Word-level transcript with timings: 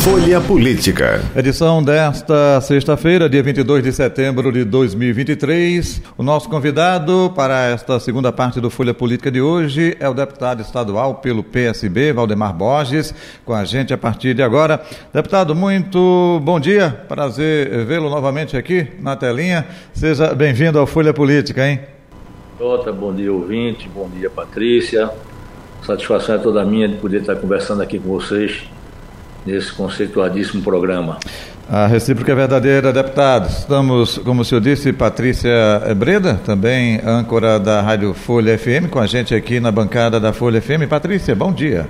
Folha 0.00 0.40
Política. 0.40 1.20
Edição 1.36 1.82
desta 1.82 2.58
sexta-feira, 2.62 3.28
dia 3.28 3.42
22 3.42 3.84
de 3.84 3.92
setembro 3.92 4.50
de 4.50 4.64
2023. 4.64 6.00
O 6.16 6.22
nosso 6.22 6.48
convidado 6.48 7.30
para 7.36 7.66
esta 7.66 8.00
segunda 8.00 8.32
parte 8.32 8.62
do 8.62 8.70
Folha 8.70 8.94
Política 8.94 9.30
de 9.30 9.42
hoje 9.42 9.94
é 10.00 10.08
o 10.08 10.14
deputado 10.14 10.62
estadual 10.62 11.16
pelo 11.16 11.44
PSB, 11.44 12.14
Valdemar 12.14 12.54
Borges, 12.54 13.14
com 13.44 13.52
a 13.52 13.62
gente 13.62 13.92
a 13.92 13.98
partir 13.98 14.32
de 14.32 14.42
agora. 14.42 14.80
Deputado, 15.12 15.54
muito 15.54 16.40
bom 16.42 16.58
dia. 16.58 17.04
Prazer 17.06 17.84
vê-lo 17.84 18.08
novamente 18.08 18.56
aqui 18.56 18.86
na 19.00 19.16
telinha. 19.16 19.66
Seja 19.92 20.34
bem-vindo 20.34 20.78
ao 20.78 20.86
Folha 20.86 21.12
Política, 21.12 21.68
hein? 21.68 21.78
Jota, 22.58 22.90
bom 22.90 23.14
dia, 23.14 23.30
ouvinte. 23.30 23.86
Bom 23.94 24.08
dia, 24.08 24.30
Patrícia. 24.30 25.10
Satisfação 25.86 26.36
é 26.36 26.38
toda 26.38 26.64
minha 26.64 26.88
de 26.88 26.96
poder 26.96 27.20
estar 27.20 27.36
conversando 27.36 27.82
aqui 27.82 27.98
com 27.98 28.08
vocês 28.08 28.62
nesse 29.46 29.72
conceituadíssimo 29.72 30.62
programa. 30.62 31.18
A 31.68 31.86
recíproca 31.86 32.32
é 32.32 32.34
verdadeira, 32.34 32.92
deputado. 32.92 33.48
Estamos, 33.48 34.18
como 34.18 34.42
o 34.42 34.44
senhor 34.44 34.60
disse, 34.60 34.92
Patrícia 34.92 35.52
Breda, 35.96 36.34
também 36.44 37.00
âncora 37.04 37.60
da 37.60 37.80
Rádio 37.80 38.12
Folha 38.12 38.58
FM, 38.58 38.90
com 38.90 38.98
a 38.98 39.06
gente 39.06 39.34
aqui 39.34 39.60
na 39.60 39.70
bancada 39.70 40.18
da 40.18 40.32
Folha 40.32 40.60
FM. 40.60 40.88
Patrícia, 40.88 41.32
bom 41.32 41.52
dia. 41.52 41.88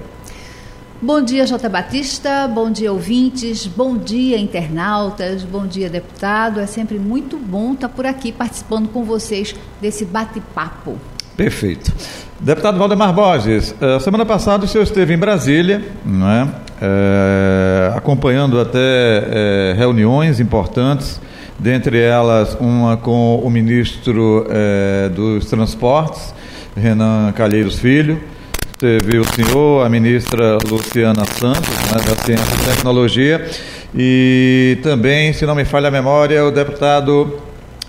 Bom 1.02 1.22
dia, 1.22 1.46
J. 1.46 1.66
Batista, 1.66 2.46
bom 2.46 2.70
dia, 2.70 2.92
ouvintes, 2.92 3.66
bom 3.66 3.96
dia, 3.96 4.38
internautas, 4.38 5.42
bom 5.44 5.66
dia, 5.66 5.88
deputado. 5.88 6.60
É 6.60 6.66
sempre 6.66 6.98
muito 6.98 7.38
bom 7.38 7.72
estar 7.72 7.88
por 7.88 8.04
aqui 8.04 8.30
participando 8.30 8.86
com 8.86 9.02
vocês 9.02 9.56
desse 9.80 10.04
bate-papo. 10.04 10.98
Perfeito. 11.38 11.90
Deputado 12.38 12.78
Valdemar 12.78 13.14
Borges, 13.14 13.74
eh, 13.80 13.98
semana 13.98 14.26
passada 14.26 14.66
o 14.66 14.68
senhor 14.68 14.84
esteve 14.84 15.14
em 15.14 15.18
Brasília, 15.18 15.82
não 16.04 16.30
é? 16.30 16.48
É, 16.82 17.92
acompanhando 17.94 18.58
até 18.58 18.78
é, 18.78 19.74
reuniões 19.76 20.40
importantes, 20.40 21.20
dentre 21.58 22.00
elas 22.00 22.56
uma 22.58 22.96
com 22.96 23.36
o 23.36 23.50
ministro 23.50 24.46
é, 24.48 25.10
dos 25.10 25.44
Transportes, 25.44 26.34
Renan 26.74 27.32
Calheiros 27.32 27.78
Filho, 27.78 28.18
teve 28.78 29.18
o 29.18 29.24
senhor, 29.34 29.84
a 29.84 29.90
ministra 29.90 30.56
Luciana 30.66 31.22
Santos, 31.26 31.68
né, 31.68 32.00
da 32.06 32.16
Ciência 32.24 32.54
e 32.54 32.74
Tecnologia, 32.74 33.46
e 33.94 34.78
também, 34.82 35.34
se 35.34 35.44
não 35.44 35.54
me 35.54 35.66
falha 35.66 35.88
a 35.88 35.90
memória, 35.90 36.42
o 36.46 36.50
deputado 36.50 37.40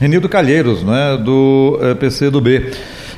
Renildo 0.02 0.28
Calheiros, 0.28 0.84
né, 0.84 1.16
do 1.16 1.80
PCdoB. 1.98 2.74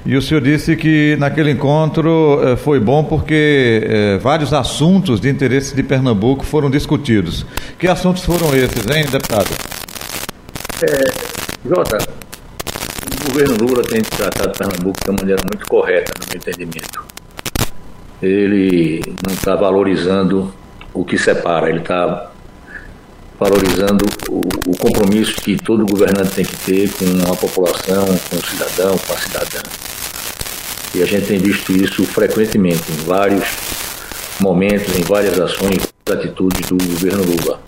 E 0.05 0.17
o 0.17 0.21
senhor 0.21 0.41
disse 0.41 0.75
que 0.75 1.15
naquele 1.17 1.51
encontro 1.51 2.41
eh, 2.43 2.55
foi 2.57 2.77
bom 2.77 3.05
porque 3.05 3.81
eh, 3.85 4.17
vários 4.21 4.51
assuntos 4.51 5.21
de 5.21 5.29
interesse 5.29 5.73
de 5.73 5.81
Pernambuco 5.81 6.43
foram 6.43 6.69
discutidos. 6.69 7.45
Que 7.79 7.87
assuntos 7.87 8.25
foram 8.25 8.53
esses, 8.53 8.85
hein, 8.93 9.05
deputado? 9.09 9.47
É, 10.81 11.69
Jota, 11.69 11.97
o 13.23 13.31
governo 13.31 13.65
Lula 13.65 13.81
tem 13.83 14.01
tratado 14.01 14.51
Pernambuco 14.57 14.99
de 15.01 15.09
uma 15.09 15.19
maneira 15.21 15.41
muito 15.49 15.65
correta, 15.69 16.11
no 16.19 16.27
meu 16.27 16.37
entendimento. 16.37 17.05
Ele 18.21 19.01
não 19.25 19.33
está 19.33 19.55
valorizando 19.55 20.53
o 20.93 21.05
que 21.05 21.17
separa, 21.17 21.69
ele 21.69 21.79
está 21.79 22.29
valorizando 23.39 24.05
o, 24.29 24.41
o, 24.67 24.77
compromisso 24.77 25.35
que 25.35 25.55
todo 25.55 25.85
governante 25.85 26.35
tem 26.35 26.45
que 26.45 26.55
ter 26.57 26.91
com 26.91 27.31
a 27.31 27.35
população, 27.35 28.05
com 28.29 28.35
o 28.35 28.45
cidadão, 28.45 28.97
com 28.97 29.13
a 29.13 29.17
cidadã. 29.17 29.92
E 30.95 31.01
a 31.01 31.05
gente 31.05 31.25
tem 31.25 31.39
visto 31.39 31.71
isso 31.71 32.05
frequentemente 32.05 32.91
em 32.91 33.05
vários 33.05 33.43
momentos, 34.39 34.95
em 34.97 35.01
várias 35.01 35.39
ações, 35.39 35.91
atitudes 36.11 36.69
do 36.69 36.77
governo 36.77 37.23
Lula. 37.23 37.59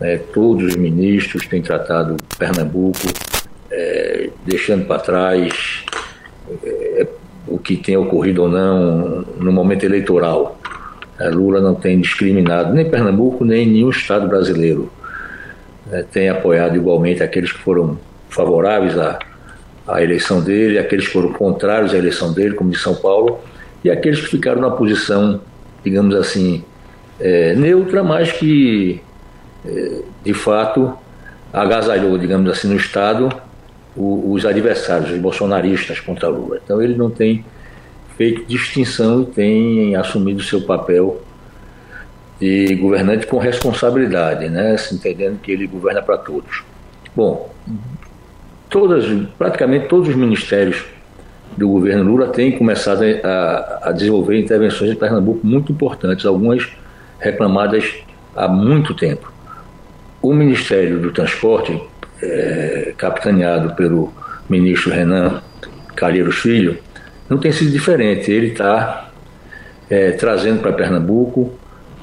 É, 0.00 0.16
todos 0.16 0.64
os 0.64 0.76
ministros 0.76 1.46
têm 1.46 1.62
tratado 1.62 2.16
Pernambuco, 2.38 3.06
é, 3.70 4.30
deixando 4.44 4.86
para 4.86 4.98
trás 4.98 5.84
é, 6.64 7.06
o 7.46 7.58
que 7.58 7.76
tem 7.76 7.96
ocorrido 7.96 8.42
ou 8.42 8.48
não 8.48 9.24
no 9.38 9.52
momento 9.52 9.84
eleitoral. 9.84 10.58
É, 11.20 11.28
Lula 11.28 11.60
não 11.60 11.74
tem 11.74 12.00
discriminado 12.00 12.72
nem 12.72 12.90
Pernambuco, 12.90 13.44
nem 13.44 13.66
nenhum 13.66 13.90
estado 13.90 14.26
brasileiro. 14.26 14.90
É, 15.92 16.02
tem 16.02 16.28
apoiado 16.28 16.76
igualmente 16.76 17.22
aqueles 17.22 17.52
que 17.52 17.58
foram 17.58 17.98
favoráveis 18.28 18.98
a 18.98 19.18
a 19.92 20.02
eleição 20.02 20.40
dele, 20.40 20.78
aqueles 20.78 21.06
que 21.06 21.12
foram 21.12 21.32
contrários 21.32 21.92
à 21.94 21.98
eleição 21.98 22.32
dele, 22.32 22.54
como 22.54 22.70
de 22.70 22.78
São 22.78 22.94
Paulo, 22.94 23.38
e 23.84 23.90
aqueles 23.90 24.20
que 24.20 24.26
ficaram 24.26 24.60
na 24.60 24.70
posição, 24.70 25.40
digamos 25.84 26.14
assim, 26.14 26.64
é, 27.18 27.54
neutra, 27.54 28.02
mas 28.02 28.32
que, 28.32 29.00
é, 29.64 30.02
de 30.24 30.34
fato, 30.34 30.92
agasalhou, 31.52 32.16
digamos 32.18 32.50
assim, 32.50 32.68
no 32.68 32.76
Estado 32.76 33.30
o, 33.96 34.32
os 34.32 34.46
adversários, 34.46 35.10
os 35.10 35.18
bolsonaristas 35.18 36.00
contra 36.00 36.28
Lula. 36.28 36.60
Então 36.64 36.80
ele 36.80 36.94
não 36.94 37.10
tem 37.10 37.44
feito 38.16 38.44
distinção 38.44 39.22
e 39.22 39.26
tem 39.26 39.96
assumido 39.96 40.42
seu 40.42 40.62
papel 40.62 41.20
de 42.38 42.74
governante 42.76 43.26
com 43.26 43.38
responsabilidade, 43.38 44.48
né? 44.48 44.76
Se 44.76 44.94
entendendo 44.94 45.38
que 45.40 45.52
ele 45.52 45.66
governa 45.66 46.00
para 46.00 46.16
todos. 46.16 46.62
Bom, 47.14 47.50
todas, 48.70 49.04
praticamente 49.36 49.88
todos 49.88 50.08
os 50.08 50.14
ministérios 50.14 50.84
do 51.56 51.68
governo 51.68 52.04
Lula 52.04 52.28
têm 52.28 52.56
começado 52.56 53.02
a, 53.24 53.88
a 53.88 53.92
desenvolver 53.92 54.38
intervenções 54.38 54.92
em 54.92 54.94
Pernambuco 54.94 55.44
muito 55.44 55.72
importantes, 55.72 56.24
algumas 56.24 56.66
reclamadas 57.18 57.92
há 58.34 58.48
muito 58.48 58.94
tempo. 58.94 59.30
O 60.22 60.32
Ministério 60.32 61.00
do 61.00 61.10
Transporte, 61.10 61.82
é, 62.22 62.94
capitaneado 62.96 63.74
pelo 63.74 64.12
ministro 64.48 64.92
Renan 64.92 65.42
Calheiros 65.96 66.36
Filho, 66.36 66.78
não 67.28 67.38
tem 67.38 67.50
sido 67.52 67.70
diferente. 67.72 68.30
Ele 68.30 68.48
está 68.48 69.10
é, 69.88 70.12
trazendo 70.12 70.60
para 70.60 70.72
Pernambuco 70.72 71.52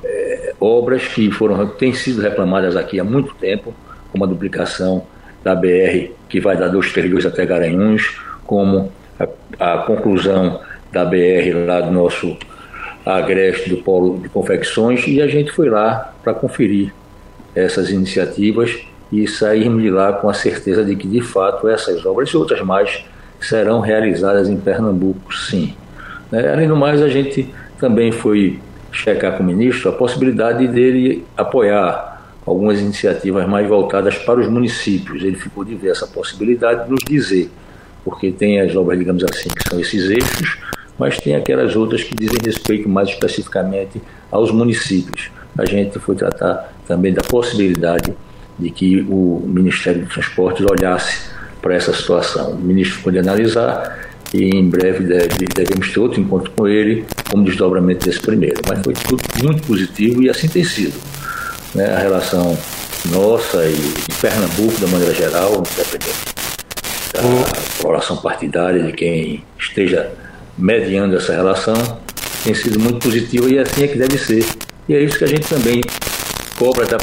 é, 0.04 0.54
obras 0.60 1.08
que 1.08 1.32
foram 1.32 1.66
têm 1.68 1.94
sido 1.94 2.22
reclamadas 2.22 2.76
aqui 2.76 3.00
há 3.00 3.04
muito 3.04 3.34
tempo, 3.36 3.74
como 4.12 4.24
a 4.24 4.28
duplicação 4.28 5.06
da 5.48 5.56
BR 5.56 6.12
que 6.28 6.42
vai 6.42 6.58
dos 6.58 6.92
trilhos 6.92 7.26
até 7.26 7.46
Garanhuns, 7.46 8.20
como 8.46 8.92
a, 9.18 9.76
a, 9.76 9.78
conclusão 9.80 10.60
da 10.92 11.06
BR 11.06 11.66
lá 11.66 11.80
do 11.80 11.90
nosso 11.90 12.36
agreste 13.06 13.70
do 13.70 13.78
polo 13.78 14.20
de 14.20 14.28
confecções 14.28 15.08
e 15.08 15.22
a 15.22 15.28
gente 15.28 15.50
foi 15.52 15.70
lá 15.70 16.14
para 16.22 16.34
conferir 16.34 16.94
essas 17.56 17.90
iniciativas 17.90 18.78
e 19.10 19.26
sairmos 19.26 19.82
de 19.82 19.90
lá 19.90 20.12
com 20.12 20.30
a 20.30 20.34
certeza 20.34 20.84
de 20.84 20.98
que 20.98 21.08
de 21.08 21.22
fato 21.22 21.70
essas 21.70 22.06
obras 22.06 22.28
e 22.30 22.36
outras 22.36 22.62
mais 22.62 23.06
serão 23.40 23.80
realizadas 23.80 24.50
em 24.50 24.58
Pernambuco, 24.58 25.34
sim. 25.34 25.74
É, 26.30 26.52
além 26.52 26.68
do 26.68 26.76
mais, 26.76 27.02
a 27.02 27.08
gente 27.08 27.54
também 27.80 28.12
foi 28.12 28.60
checar 28.92 29.38
com 29.38 29.44
o 29.44 29.46
ministro 29.46 29.90
a 29.90 29.94
possibilidade 29.94 30.68
dele 30.68 31.24
apoiar 31.38 32.17
algumas 32.48 32.80
iniciativas 32.80 33.46
mais 33.48 33.68
voltadas 33.68 34.18
para 34.20 34.40
os 34.40 34.48
municípios. 34.48 35.22
Ele 35.22 35.36
ficou 35.36 35.66
de 35.66 35.76
ver 35.76 35.90
essa 35.90 36.08
possibilidade 36.08 36.86
de 36.86 36.90
nos 36.90 37.04
dizer, 37.06 37.52
porque 38.06 38.32
tem 38.32 38.62
as 38.62 38.74
obras, 38.74 38.98
digamos 38.98 39.24
assim, 39.26 39.50
que 39.50 39.70
são 39.70 39.78
esses 39.80 40.10
eixos, 40.10 40.58
mas 40.98 41.18
tem 41.18 41.36
aquelas 41.36 41.76
outras 41.76 42.04
que 42.04 42.16
dizem 42.16 42.38
respeito 42.44 42.88
mais 42.88 43.10
especificamente 43.10 44.02
aos 44.32 44.50
municípios. 44.50 45.30
A 45.58 45.66
gente 45.66 46.00
foi 46.00 46.16
tratar 46.16 46.74
também 46.88 47.14
da 47.14 47.22
possibilidade 47.22 48.14
de 48.58 48.70
que 48.72 49.02
o 49.10 49.44
Ministério 49.46 50.04
de 50.04 50.10
Transportes 50.10 50.66
olhasse 50.66 51.30
para 51.62 51.76
essa 51.76 51.94
situação. 51.94 52.52
O 52.52 52.56
ministro 52.56 53.02
pode 53.04 53.20
analisar 53.20 54.08
e 54.34 54.56
em 54.56 54.70
breve 54.70 55.04
deve, 55.04 55.46
devemos 55.54 55.92
ter 55.92 56.00
outro 56.00 56.22
encontro 56.22 56.50
com 56.52 56.68
ele 56.68 57.06
como 57.30 57.44
desdobramento 57.44 58.06
desse 58.06 58.22
primeiro. 58.22 58.62
Mas 58.68 58.82
foi 58.84 58.94
tudo 58.94 59.22
muito 59.44 59.64
positivo 59.68 60.24
e 60.24 60.30
assim 60.30 60.48
tem 60.48 60.64
sido 60.64 60.94
né, 61.78 61.94
a 61.94 62.00
relação 62.00 62.58
nossa 63.12 63.64
e 63.66 63.76
de 63.76 64.16
Pernambuco, 64.20 64.82
da 64.82 64.88
maneira 64.88 65.14
geral, 65.14 65.52
independente 65.52 66.26
da 67.14 67.82
coloração 67.82 68.18
partidária 68.18 68.84
de 68.84 68.92
quem 68.92 69.44
esteja 69.58 70.12
mediando 70.58 71.16
essa 71.16 71.34
relação, 71.34 71.76
tem 72.44 72.54
sido 72.56 72.80
muito 72.80 73.00
positiva 73.00 73.48
e 73.48 73.60
assim 73.60 73.84
é 73.84 73.88
que 73.88 73.98
deve 73.98 74.18
ser. 74.18 74.44
E 74.90 74.96
é 74.96 75.02
isso 75.02 75.20
que 75.20 75.24
a 75.24 75.28
gente 75.28 75.48
também 75.48 75.82
cobra 76.58 76.86
da 76.88 76.98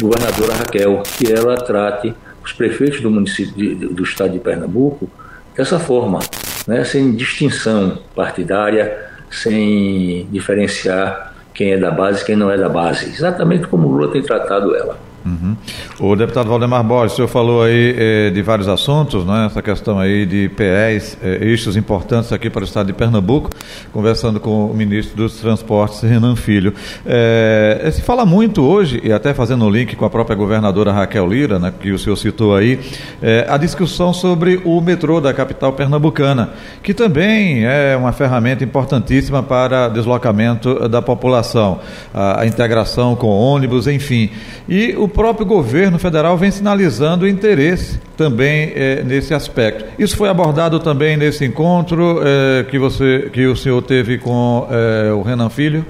governadora 0.00 0.54
Raquel, 0.54 1.02
que 1.18 1.32
ela 1.32 1.56
trate 1.56 2.14
os 2.44 2.52
prefeitos 2.52 3.00
do 3.00 3.10
município 3.10 3.54
de, 3.54 3.74
do 3.74 4.04
estado 4.04 4.32
de 4.32 4.38
Pernambuco 4.38 5.10
dessa 5.56 5.78
forma, 5.78 6.20
né, 6.66 6.84
sem 6.84 7.14
distinção 7.14 7.98
partidária, 8.14 9.10
sem 9.30 10.28
diferenciar 10.30 11.31
quem 11.54 11.72
é 11.72 11.78
da 11.78 11.90
base 11.90 12.22
e 12.22 12.24
quem 12.24 12.36
não 12.36 12.50
é 12.50 12.56
da 12.56 12.68
base, 12.68 13.06
exatamente 13.06 13.66
como 13.66 13.88
o 13.88 13.92
Lula 13.92 14.12
tem 14.12 14.22
tratado 14.22 14.74
ela. 14.74 15.11
Uhum. 15.24 15.56
O 16.00 16.16
deputado 16.16 16.48
Valdemar 16.48 16.82
Borges, 16.82 17.12
o 17.12 17.16
senhor 17.16 17.28
falou 17.28 17.62
aí 17.62 17.94
eh, 17.96 18.30
de 18.30 18.42
vários 18.42 18.66
assuntos, 18.66 19.24
né? 19.24 19.46
essa 19.46 19.62
questão 19.62 19.98
aí 19.98 20.26
de 20.26 20.48
PEs, 20.48 21.16
eh, 21.22 21.38
eixos 21.42 21.76
importantes 21.76 22.32
aqui 22.32 22.50
para 22.50 22.62
o 22.62 22.64
estado 22.64 22.88
de 22.88 22.92
Pernambuco, 22.92 23.50
conversando 23.92 24.40
com 24.40 24.66
o 24.66 24.74
ministro 24.74 25.16
dos 25.16 25.36
Transportes, 25.36 26.02
Renan 26.02 26.34
Filho. 26.34 26.74
Eh, 27.06 27.88
se 27.92 28.02
fala 28.02 28.26
muito 28.26 28.62
hoje, 28.62 29.00
e 29.04 29.12
até 29.12 29.32
fazendo 29.32 29.64
um 29.64 29.70
link 29.70 29.94
com 29.94 30.04
a 30.04 30.10
própria 30.10 30.34
governadora 30.34 30.92
Raquel 30.92 31.28
Lira, 31.28 31.58
né, 31.58 31.72
que 31.80 31.92
o 31.92 31.98
senhor 31.98 32.16
citou 32.16 32.56
aí, 32.56 32.80
eh, 33.22 33.46
a 33.48 33.56
discussão 33.56 34.12
sobre 34.12 34.60
o 34.64 34.80
metrô 34.80 35.20
da 35.20 35.32
capital 35.32 35.72
pernambucana, 35.72 36.50
que 36.82 36.92
também 36.92 37.64
é 37.64 37.96
uma 37.96 38.12
ferramenta 38.12 38.64
importantíssima 38.64 39.42
para 39.42 39.88
deslocamento 39.88 40.88
da 40.88 41.00
população, 41.00 41.78
a, 42.12 42.40
a 42.40 42.46
integração 42.46 43.14
com 43.14 43.28
ônibus, 43.28 43.86
enfim. 43.86 44.30
E 44.68 44.94
o 44.96 45.11
próprio 45.12 45.46
governo 45.46 45.98
federal 45.98 46.36
vem 46.36 46.50
sinalizando 46.50 47.28
interesse 47.28 48.00
também 48.16 48.72
é, 48.74 49.02
nesse 49.02 49.34
aspecto. 49.34 49.84
Isso 49.98 50.16
foi 50.16 50.28
abordado 50.28 50.80
também 50.80 51.16
nesse 51.16 51.44
encontro 51.44 52.20
é, 52.22 52.64
que, 52.64 52.78
você, 52.78 53.30
que 53.32 53.46
o 53.46 53.56
senhor 53.56 53.82
teve 53.82 54.18
com 54.18 54.66
é, 54.70 55.12
o 55.12 55.22
Renan 55.22 55.48
Filho? 55.48 55.84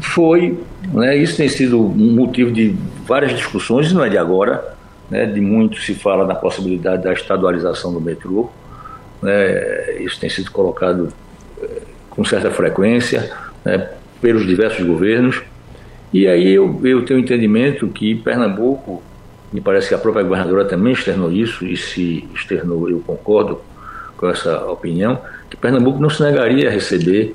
Foi. 0.00 0.58
Né, 0.92 1.16
isso 1.16 1.36
tem 1.36 1.48
sido 1.48 1.80
um 1.80 2.14
motivo 2.14 2.50
de 2.50 2.74
várias 3.06 3.34
discussões, 3.34 3.92
não 3.92 4.04
é 4.04 4.08
de 4.08 4.18
agora. 4.18 4.76
Né, 5.10 5.24
de 5.26 5.40
muito 5.40 5.80
se 5.80 5.94
fala 5.94 6.26
na 6.26 6.34
possibilidade 6.34 7.02
da 7.02 7.12
estadualização 7.12 7.92
do 7.92 8.00
metrô. 8.00 8.50
Né, 9.22 10.00
isso 10.00 10.20
tem 10.20 10.30
sido 10.30 10.50
colocado 10.50 11.08
com 12.10 12.24
certa 12.24 12.50
frequência 12.50 13.30
né, 13.64 13.88
pelos 14.20 14.46
diversos 14.46 14.84
governos. 14.84 15.40
E 16.12 16.26
aí 16.26 16.52
eu, 16.52 16.80
eu 16.84 17.04
tenho 17.04 17.20
entendimento 17.20 17.86
que 17.88 18.14
Pernambuco, 18.14 19.02
me 19.52 19.60
parece 19.60 19.88
que 19.88 19.94
a 19.94 19.98
própria 19.98 20.22
governadora 20.22 20.64
também 20.64 20.92
externou 20.92 21.30
isso, 21.30 21.66
e 21.66 21.76
se 21.76 22.28
externou, 22.34 22.88
eu 22.88 23.00
concordo 23.00 23.60
com 24.16 24.28
essa 24.28 24.64
opinião, 24.66 25.20
que 25.50 25.56
Pernambuco 25.56 26.00
não 26.00 26.10
se 26.10 26.22
negaria 26.22 26.68
a 26.68 26.72
receber 26.72 27.34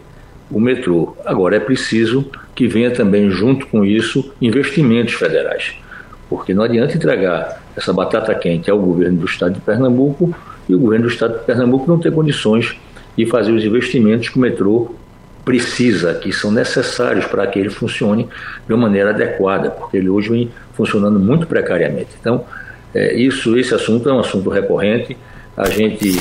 o 0.52 0.60
metrô. 0.60 1.16
Agora, 1.26 1.56
é 1.56 1.60
preciso 1.60 2.30
que 2.54 2.68
venha 2.68 2.92
também, 2.92 3.30
junto 3.30 3.66
com 3.68 3.86
isso, 3.86 4.34
investimentos 4.42 5.14
federais. 5.14 5.76
Porque 6.30 6.54
não 6.54 6.64
adianta 6.64 6.96
entregar 6.96 7.62
essa 7.76 7.94
batata 7.94 8.34
quente 8.36 8.70
ao 8.70 8.80
governo 8.80 9.20
do 9.20 9.26
estado 9.26 9.54
de 9.54 9.62
Pernambuco 9.62 10.34
e 10.68 10.76
o 10.76 10.80
governo 10.80 11.08
do 11.08 11.12
estado 11.12 11.40
de 11.40 11.46
Pernambuco 11.46 11.90
não 11.90 12.00
ter 12.00 12.12
condições 12.12 12.76
de 13.18 13.26
fazer 13.26 13.52
os 13.52 13.64
investimentos 13.64 14.30
que 14.30 14.38
o 14.38 14.42
metrô 14.42 14.96
precisa, 15.44 16.14
que 16.14 16.32
são 16.32 16.52
necessários 16.52 17.26
para 17.26 17.46
que 17.48 17.60
ele 17.60 17.70
funcione 17.70 18.28
de 18.66 18.74
uma 18.74 18.84
maneira 18.84 19.10
adequada, 19.10 19.70
porque 19.70 19.98
ele 19.98 20.10
hoje 20.10 20.30
vem 20.30 20.52
funcionando 20.74 21.20
muito 21.20 21.46
precariamente. 21.46 22.10
Então, 22.20 22.46
é, 22.94 23.14
isso, 23.16 23.58
esse 23.58 23.74
assunto 23.74 24.08
é 24.10 24.14
um 24.14 24.20
assunto 24.20 24.50
recorrente. 24.50 25.18
A 25.58 25.70
gente, 25.70 26.16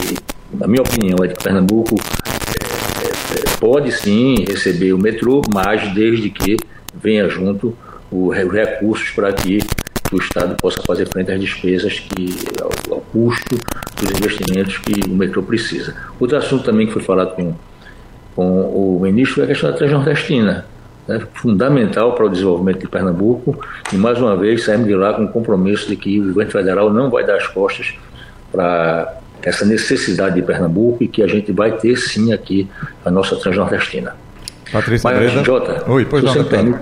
na 0.52 0.66
minha 0.66 0.82
opinião, 0.82 1.19
é 1.22 1.28
de 1.28 1.34
Pernambuco 1.34 1.94
é, 1.94 3.06
é, 3.06 3.56
pode 3.60 3.92
sim 3.92 4.44
receber 4.48 4.92
o 4.92 4.98
metrô, 4.98 5.42
mas 5.52 5.92
desde 5.94 6.30
que 6.30 6.56
venha 6.94 7.28
junto 7.28 7.76
os 8.10 8.34
recursos 8.34 9.10
para 9.10 9.32
que 9.32 9.58
o 10.12 10.19
Estado 10.19 10.56
possa 10.56 10.82
fazer 10.82 11.06
frente 11.06 11.30
às 11.30 11.40
despesas 11.40 11.98
que 12.00 12.36
ao, 12.60 12.96
ao 12.96 13.00
custo 13.00 13.56
dos 13.96 14.10
investimentos 14.10 14.76
que 14.78 15.08
o 15.08 15.14
metrô 15.14 15.42
precisa. 15.42 15.94
Outro 16.20 16.36
assunto 16.36 16.64
também 16.64 16.86
que 16.86 16.92
foi 16.92 17.02
falado 17.02 17.34
com 17.34 17.54
com 18.34 18.61
o 18.62 19.00
ministro 19.00 19.43
é 19.43 19.44
a 19.44 19.46
questão 19.49 19.70
da 19.70 19.76
transnordestina, 19.76 20.67
né, 21.06 21.20
fundamental 21.34 22.14
para 22.14 22.26
o 22.26 22.29
desenvolvimento 22.29 22.81
de 22.81 22.88
Pernambuco, 22.88 23.58
e 23.93 23.96
mais 23.96 24.19
uma 24.19 24.37
vez 24.37 24.64
saímos 24.64 24.87
de 24.87 24.94
lá 24.94 25.12
com 25.14 25.25
o 25.25 25.29
compromisso 25.29 25.88
de 25.88 25.96
que 25.96 26.20
o 26.20 26.29
governo 26.29 26.50
federal 26.50 26.93
não 26.93 27.11
vai 27.11 27.25
dar 27.25 27.37
as 27.37 27.46
costas 27.46 27.94
para 28.50 29.19
essa 29.43 29.64
necessidade 29.64 30.37
de 30.37 30.43
Pernambuco 30.43 31.02
e 31.02 31.08
que 31.08 31.23
a 31.23 31.26
gente 31.26 31.50
vai 31.52 31.73
ter 31.73 31.96
sim 31.96 32.32
aqui 32.32 32.69
a 33.05 33.11
nossa 33.11 33.37
transnordestina. 33.37 34.14
Patrícia 34.70 35.11
Mas, 35.11 35.19
Breda. 35.19 35.44
Jota, 35.44 35.90
Oi, 35.90 36.05
pois 36.06 36.25
não, 36.25 36.32
você 36.32 36.44
permite, 36.44 36.79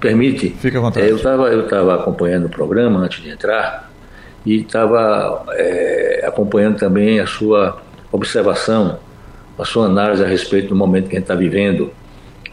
permite 0.00 0.48
Fica 0.60 0.78
à 0.78 0.80
vontade. 0.82 1.06
é, 1.06 1.10
eu 1.10 1.16
estava 1.16 1.48
eu 1.48 1.66
tava 1.66 1.94
acompanhando 1.94 2.46
o 2.46 2.48
programa 2.50 3.00
antes 3.00 3.22
de 3.22 3.30
entrar 3.30 3.90
e 4.44 4.56
estava 4.56 5.44
é, 5.52 6.24
acompanhando 6.26 6.76
também 6.76 7.20
a 7.20 7.26
sua 7.26 7.80
observação 8.12 8.98
a 9.58 9.64
sua 9.64 9.86
análise 9.86 10.22
a 10.22 10.26
respeito 10.26 10.68
do 10.68 10.76
momento 10.76 11.08
que 11.08 11.16
a 11.16 11.18
gente 11.18 11.24
está 11.24 11.34
vivendo 11.34 11.92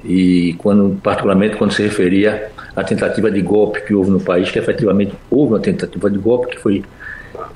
e 0.04 0.56
quando 0.58 1.00
particularmente 1.02 1.56
quando 1.56 1.72
se 1.74 1.84
referia 1.84 2.52
à 2.76 2.84
tentativa 2.84 3.30
de 3.30 3.42
golpe 3.42 3.82
que 3.82 3.94
houve 3.94 4.10
no 4.10 4.20
país, 4.20 4.50
que 4.50 4.60
efetivamente 4.60 5.14
houve 5.30 5.54
uma 5.54 5.60
tentativa 5.60 6.10
de 6.10 6.18
golpe 6.18 6.48
que 6.48 6.60
foi 6.60 6.84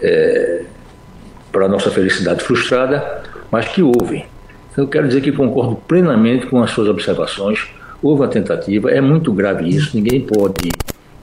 é, 0.01 0.63
para 1.51 1.67
nossa 1.67 1.89
felicidade 1.89 2.43
frustrada, 2.43 3.23
mas 3.51 3.67
que 3.67 3.81
houve. 3.81 4.25
Então 4.71 4.83
eu 4.83 4.87
quero 4.89 5.07
dizer 5.07 5.21
que 5.21 5.31
concordo 5.31 5.75
plenamente 5.87 6.47
com 6.47 6.61
as 6.61 6.71
suas 6.71 6.87
observações. 6.87 7.67
Houve 8.03 8.21
uma 8.21 8.27
tentativa, 8.27 8.91
é 8.91 8.99
muito 8.99 9.31
grave 9.31 9.67
isso, 9.67 9.95
ninguém 9.95 10.21
pode, 10.21 10.69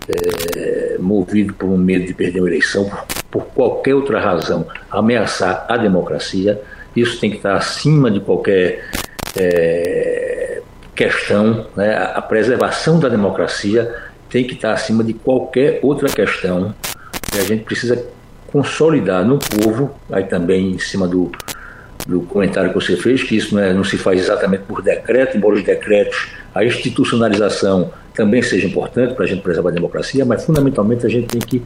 é, 0.09 0.97
movido 0.99 1.53
por 1.55 1.69
um 1.69 1.77
medo 1.77 2.07
de 2.07 2.15
perder 2.15 2.41
uma 2.41 2.49
eleição, 2.49 2.91
por 3.31 3.45
qualquer 3.47 3.95
outra 3.95 4.19
razão, 4.19 4.67
ameaçar 4.91 5.67
a 5.69 5.77
democracia 5.77 6.61
isso 7.01 7.21
tem 7.21 7.31
que 7.31 7.37
estar 7.37 7.55
acima 7.55 8.11
de 8.11 8.21
qualquer 8.21 8.85
é, 9.37 10.61
questão. 10.95 11.67
Né? 11.77 11.95
A 11.95 12.21
preservação 12.21 12.99
da 12.99 13.09
democracia 13.09 13.95
tem 14.29 14.45
que 14.45 14.55
estar 14.55 14.73
acima 14.73 15.03
de 15.03 15.15
qualquer 15.15 15.79
outra 15.83 16.09
questão. 16.09 16.75
E 17.35 17.39
a 17.39 17.43
gente 17.43 17.65
precisa 17.65 18.05
consolidar 18.49 19.25
no 19.25 19.39
povo, 19.39 19.95
aí 20.11 20.25
também 20.25 20.73
em 20.73 20.79
cima 20.79 21.09
do, 21.09 21.33
do 22.07 22.21
comentário 22.23 22.69
que 22.71 22.75
você 22.75 22.97
fez, 22.97 23.23
que 23.23 23.37
isso 23.37 23.55
não, 23.55 23.63
é, 23.63 23.73
não 23.73 23.85
se 23.85 23.97
faz 23.97 24.21
exatamente 24.21 24.65
por 24.65 24.83
decreto, 24.83 25.37
embora 25.37 25.57
os 25.57 25.65
decretos, 25.65 26.29
a 26.55 26.63
institucionalização 26.63 27.91
também 28.15 28.43
seja 28.43 28.67
importante 28.67 29.15
para 29.15 29.25
a 29.25 29.29
gente 29.29 29.41
preservar 29.43 29.71
a 29.71 29.73
democracia, 29.73 30.25
mas 30.25 30.45
fundamentalmente 30.45 31.07
a 31.07 31.09
gente 31.09 31.29
tem 31.29 31.41
que 31.41 31.63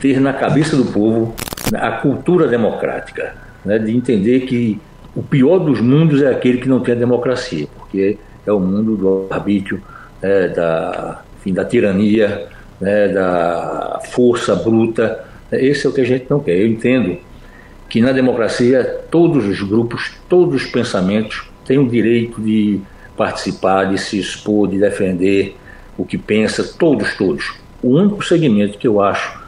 ter 0.00 0.18
na 0.18 0.32
cabeça 0.32 0.74
do 0.76 0.86
povo 0.86 1.34
a 1.74 1.92
cultura 1.92 2.48
democrática 2.48 3.34
né, 3.64 3.78
de 3.78 3.94
entender 3.96 4.40
que 4.40 4.80
o 5.14 5.22
pior 5.22 5.58
dos 5.58 5.80
mundos 5.80 6.22
é 6.22 6.30
aquele 6.30 6.58
que 6.58 6.68
não 6.68 6.80
tem 6.80 6.94
a 6.94 6.98
democracia, 6.98 7.66
porque 7.78 8.18
é 8.46 8.52
o 8.52 8.58
mundo 8.58 8.96
do 8.96 9.26
arbítrio, 9.30 9.82
né, 10.20 10.48
da, 10.48 11.22
enfim, 11.38 11.52
da 11.52 11.64
tirania, 11.64 12.46
né, 12.80 13.08
da 13.08 14.00
força 14.10 14.54
bruta. 14.56 15.24
Esse 15.50 15.86
é 15.86 15.90
o 15.90 15.92
que 15.92 16.00
a 16.00 16.06
gente 16.06 16.26
não 16.28 16.40
quer. 16.40 16.56
Eu 16.56 16.66
entendo 16.66 17.18
que 17.88 18.00
na 18.00 18.12
democracia 18.12 19.00
todos 19.10 19.46
os 19.46 19.60
grupos, 19.60 20.12
todos 20.28 20.64
os 20.64 20.70
pensamentos 20.70 21.44
têm 21.66 21.78
o 21.78 21.88
direito 21.88 22.40
de 22.40 22.80
participar, 23.16 23.84
de 23.84 23.98
se 23.98 24.18
expor, 24.18 24.68
de 24.68 24.78
defender 24.78 25.56
o 25.96 26.04
que 26.04 26.16
pensa, 26.16 26.64
todos, 26.78 27.14
todos. 27.14 27.54
O 27.82 27.90
único 27.90 28.24
segmento 28.24 28.78
que 28.78 28.88
eu 28.88 29.00
acho 29.00 29.40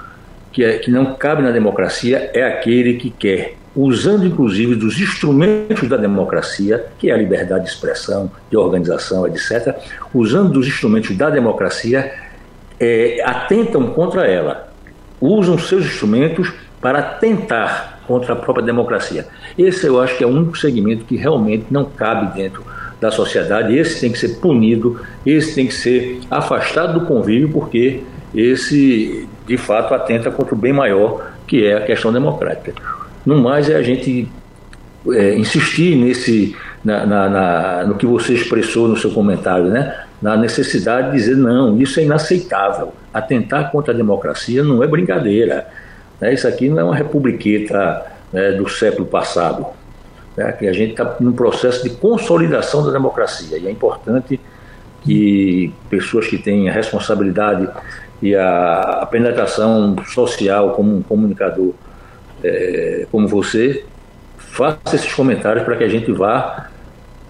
que, 0.52 0.62
é, 0.62 0.78
que 0.78 0.90
não 0.90 1.14
cabe 1.14 1.42
na 1.42 1.50
democracia 1.50 2.30
é 2.34 2.44
aquele 2.44 2.94
que 2.94 3.10
quer 3.10 3.54
usando 3.74 4.26
inclusive 4.26 4.74
dos 4.74 5.00
instrumentos 5.00 5.88
da 5.88 5.96
democracia, 5.96 6.86
que 6.98 7.10
é 7.10 7.14
a 7.14 7.16
liberdade 7.16 7.64
de 7.64 7.70
expressão, 7.70 8.30
de 8.50 8.56
organização, 8.56 9.26
etc., 9.26 9.74
usando 10.12 10.52
dos 10.52 10.66
instrumentos 10.66 11.16
da 11.16 11.30
democracia, 11.30 12.12
é, 12.78 13.22
atentam 13.24 13.88
contra 13.88 14.26
ela, 14.26 14.72
usam 15.20 15.58
seus 15.58 15.84
instrumentos 15.84 16.52
para 16.80 17.02
tentar 17.02 18.02
contra 18.06 18.34
a 18.34 18.36
própria 18.36 18.64
democracia. 18.64 19.26
Esse 19.56 19.86
eu 19.86 20.00
acho 20.00 20.16
que 20.16 20.22
é 20.22 20.26
o 20.26 20.30
único 20.30 20.56
segmento 20.56 21.04
que 21.04 21.16
realmente 21.16 21.66
não 21.70 21.84
cabe 21.84 22.34
dentro 22.34 22.62
da 23.00 23.10
sociedade, 23.10 23.76
esse 23.76 24.00
tem 24.00 24.12
que 24.12 24.18
ser 24.18 24.36
punido, 24.40 25.00
esse 25.26 25.54
tem 25.54 25.66
que 25.66 25.74
ser 25.74 26.20
afastado 26.30 27.00
do 27.00 27.06
convívio, 27.06 27.50
porque 27.50 28.02
esse 28.34 29.28
de 29.46 29.56
fato 29.56 29.94
atenta 29.94 30.30
contra 30.30 30.54
o 30.54 30.58
bem 30.58 30.72
maior, 30.72 31.32
que 31.46 31.66
é 31.66 31.76
a 31.76 31.80
questão 31.80 32.12
democrática. 32.12 32.74
No 33.24 33.40
mais 33.40 33.70
é 33.70 33.76
a 33.76 33.82
gente 33.82 34.28
é, 35.12 35.36
insistir 35.36 35.96
nesse, 35.96 36.56
na, 36.84 37.06
na, 37.06 37.28
na, 37.28 37.84
no 37.84 37.94
que 37.94 38.06
você 38.06 38.34
expressou 38.34 38.88
no 38.88 38.96
seu 38.96 39.10
comentário, 39.10 39.66
né? 39.66 40.04
na 40.20 40.36
necessidade 40.36 41.10
de 41.10 41.18
dizer 41.18 41.36
não, 41.36 41.78
isso 41.78 42.00
é 42.00 42.04
inaceitável. 42.04 42.92
Atentar 43.12 43.70
contra 43.70 43.92
a 43.92 43.96
democracia 43.96 44.62
não 44.62 44.82
é 44.82 44.86
brincadeira. 44.86 45.66
Né? 46.20 46.32
Isso 46.32 46.48
aqui 46.48 46.68
não 46.68 46.80
é 46.80 46.84
uma 46.84 46.96
republiqueta 46.96 48.06
né, 48.32 48.52
do 48.52 48.68
século 48.68 49.06
passado. 49.06 49.66
Né? 50.36 50.50
Que 50.52 50.66
a 50.66 50.72
gente 50.72 50.92
está 50.92 51.16
num 51.20 51.32
processo 51.32 51.82
de 51.82 51.90
consolidação 51.90 52.84
da 52.84 52.92
democracia 52.92 53.58
e 53.58 53.66
é 53.66 53.70
importante 53.70 54.40
que 55.02 55.72
pessoas 55.90 56.26
que 56.26 56.38
têm 56.38 56.68
a 56.70 56.72
responsabilidade 56.72 57.68
e 58.22 58.34
a, 58.34 59.00
a 59.02 59.06
penetração 59.06 59.94
social 60.06 60.70
como 60.70 60.96
um 60.96 61.02
comunicador 61.02 61.74
é, 62.44 63.06
como 63.10 63.26
você, 63.26 63.84
faça 64.36 64.94
esses 64.94 65.12
comentários 65.12 65.64
para 65.64 65.76
que 65.76 65.84
a 65.84 65.88
gente 65.88 66.12
vá 66.12 66.68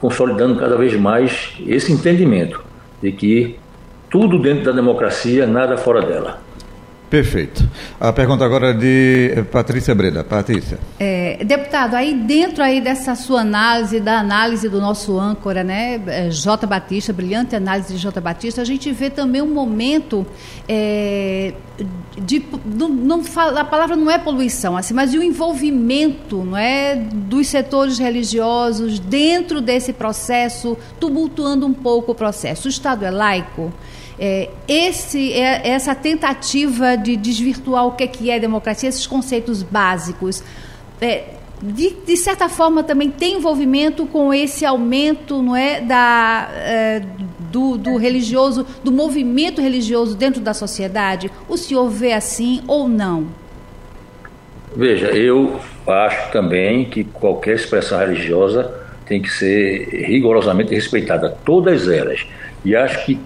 consolidando 0.00 0.59
cada 0.59 0.76
vez 0.76 0.94
mais 0.94 1.54
esse 1.66 1.92
entendimento 1.92 2.62
de 3.00 3.12
que 3.12 3.56
tudo 4.11 4.38
dentro 4.38 4.64
da 4.64 4.73
democracia, 4.73 5.47
nada 5.47 5.76
fora 5.76 6.02
dela. 6.02 6.40
Perfeito. 7.14 7.62
A 8.00 8.12
pergunta 8.12 8.44
agora 8.44 8.71
é 8.71 8.73
de 8.73 9.44
Patrícia 9.52 9.94
Breda. 9.94 10.25
Patrícia. 10.25 10.80
É, 10.99 11.44
deputado, 11.44 11.94
aí 11.94 12.12
dentro 12.12 12.61
aí 12.61 12.80
dessa 12.80 13.14
sua 13.14 13.42
análise, 13.42 14.00
da 14.00 14.18
análise 14.18 14.68
do 14.68 14.80
nosso 14.80 15.16
âncora, 15.16 15.62
né, 15.62 16.02
é, 16.09 16.30
J. 16.30 16.66
Batista, 16.66 17.12
brilhante 17.12 17.54
análise 17.54 17.94
de 17.94 18.00
J. 18.00 18.21
Batista, 18.21 18.62
a 18.62 18.64
gente 18.64 18.90
vê 18.90 19.11
também 19.11 19.40
um 19.40 19.54
momento 19.54 20.26
é, 20.68 21.54
de, 22.21 22.44
não, 22.64 22.88
não 22.88 23.23
fala, 23.23 23.61
a 23.61 23.64
palavra 23.64 23.94
não 23.94 24.11
é 24.11 24.18
poluição, 24.18 24.76
assim, 24.76 24.92
mas 24.92 25.12
de 25.12 25.18
um 25.21 25.23
envolvimento, 25.23 26.42
não 26.42 26.56
é, 26.56 26.97
dos 26.97 27.47
setores 27.47 27.97
religiosos 27.97 28.99
dentro 28.99 29.61
desse 29.61 29.92
processo, 29.92 30.76
tumultuando 30.99 31.64
um 31.64 31.75
pouco 31.75 32.11
o 32.11 32.14
processo. 32.14 32.66
O 32.66 32.71
Estado 32.71 33.04
é 33.04 33.11
laico? 33.12 33.73
É, 34.18 34.49
esse, 34.68 35.33
é, 35.33 35.68
essa 35.68 35.94
tentativa 35.94 36.97
de 36.97 37.16
desvirtuar 37.16 37.87
o 37.87 37.92
que 37.92 38.04
é, 38.04 38.06
que 38.06 38.30
é 38.30 38.38
democracia, 38.38 38.88
esses 38.88 39.06
conceitos 39.06 39.62
básicos, 39.62 40.42
é, 41.00 41.25
de, 41.61 41.90
de, 42.06 42.16
certa 42.16 42.49
forma 42.49 42.83
também 42.83 43.11
tem 43.11 43.37
envolvimento 43.37 44.06
com 44.06 44.33
esse 44.33 44.64
aumento 44.64 45.42
não 45.42 45.56
é, 45.56 45.80
da, 45.80 46.49
é, 46.52 47.02
do, 47.50 47.78
do 47.78 47.97
religioso, 47.97 48.66
do 48.85 48.92
movimento 48.92 49.61
religioso 49.61 50.16
dentro 50.16 50.40
da 50.40 50.52
sociedade? 50.52 51.30
O 51.49 51.56
senhor 51.56 51.88
vê 51.88 52.12
assim 52.12 52.62
ou 52.66 52.88
não? 52.88 53.28
Veja, 54.76 55.06
eu 55.06 55.61
acho 55.87 56.33
também 56.33 56.85
que 56.85 57.04
qualquer 57.04 57.54
expressão 57.54 57.99
religiosa 57.99 58.75
tem 59.06 59.23
que 59.23 59.30
ser 59.30 59.88
rigorosamente 60.06 60.75
respeitada, 60.75 61.37
todas 61.44 61.88
elas. 61.88 62.26
E 62.64 62.75
acho 62.75 63.04
que 63.06 63.18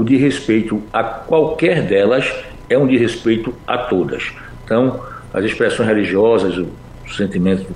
o 0.00 0.04
de 0.04 0.16
respeito 0.16 0.82
a 0.90 1.04
qualquer 1.04 1.82
delas 1.82 2.32
é 2.70 2.78
um 2.78 2.86
de 2.86 2.96
respeito 2.96 3.54
a 3.66 3.76
todas. 3.76 4.32
Então, 4.64 4.98
as 5.34 5.44
expressões 5.44 5.86
religiosas, 5.86 6.56
o 6.56 6.68
sentimento 7.14 7.66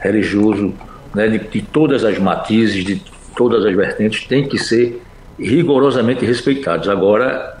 religioso 0.00 0.74
né, 1.14 1.28
de, 1.28 1.38
de 1.38 1.62
todas 1.62 2.04
as 2.04 2.18
matizes, 2.18 2.84
de 2.84 3.00
todas 3.36 3.64
as 3.64 3.76
vertentes, 3.76 4.26
tem 4.26 4.48
que 4.48 4.58
ser 4.58 5.00
rigorosamente 5.38 6.26
respeitados. 6.26 6.88
Agora, 6.88 7.58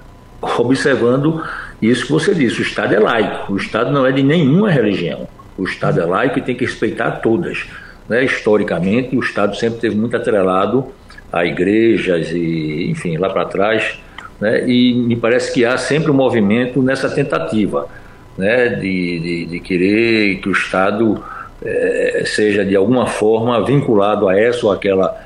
observando 0.58 1.40
isso 1.80 2.06
que 2.06 2.12
você 2.12 2.34
disse, 2.34 2.58
o 2.58 2.62
Estado 2.62 2.96
é 2.96 2.98
laico, 2.98 3.52
o 3.52 3.56
Estado 3.56 3.92
não 3.92 4.04
é 4.04 4.10
de 4.10 4.24
nenhuma 4.24 4.68
religião. 4.68 5.28
O 5.56 5.62
Estado 5.62 6.00
é 6.00 6.04
laico 6.04 6.40
e 6.40 6.42
tem 6.42 6.56
que 6.56 6.64
respeitar 6.64 7.20
todas. 7.20 7.66
Né? 8.08 8.24
Historicamente, 8.24 9.16
o 9.16 9.20
Estado 9.20 9.56
sempre 9.56 9.78
teve 9.78 9.94
muito 9.94 10.16
atrelado 10.16 10.92
a 11.32 11.44
igrejas 11.44 12.30
e, 12.32 12.90
enfim, 12.90 13.16
lá 13.16 13.30
para 13.30 13.44
trás. 13.44 13.98
Né? 14.40 14.68
E 14.68 14.94
me 14.94 15.16
parece 15.16 15.52
que 15.52 15.64
há 15.64 15.76
sempre 15.76 16.10
um 16.10 16.14
movimento 16.14 16.82
nessa 16.82 17.08
tentativa 17.08 17.88
né? 18.36 18.68
de, 18.68 19.20
de, 19.20 19.46
de 19.46 19.60
querer 19.60 20.36
que 20.36 20.48
o 20.48 20.52
Estado 20.52 21.22
é, 21.62 22.22
seja 22.26 22.64
de 22.64 22.76
alguma 22.76 23.06
forma 23.06 23.64
vinculado 23.64 24.28
a 24.28 24.38
essa 24.38 24.64
ou 24.66 24.72
aquela 24.72 25.20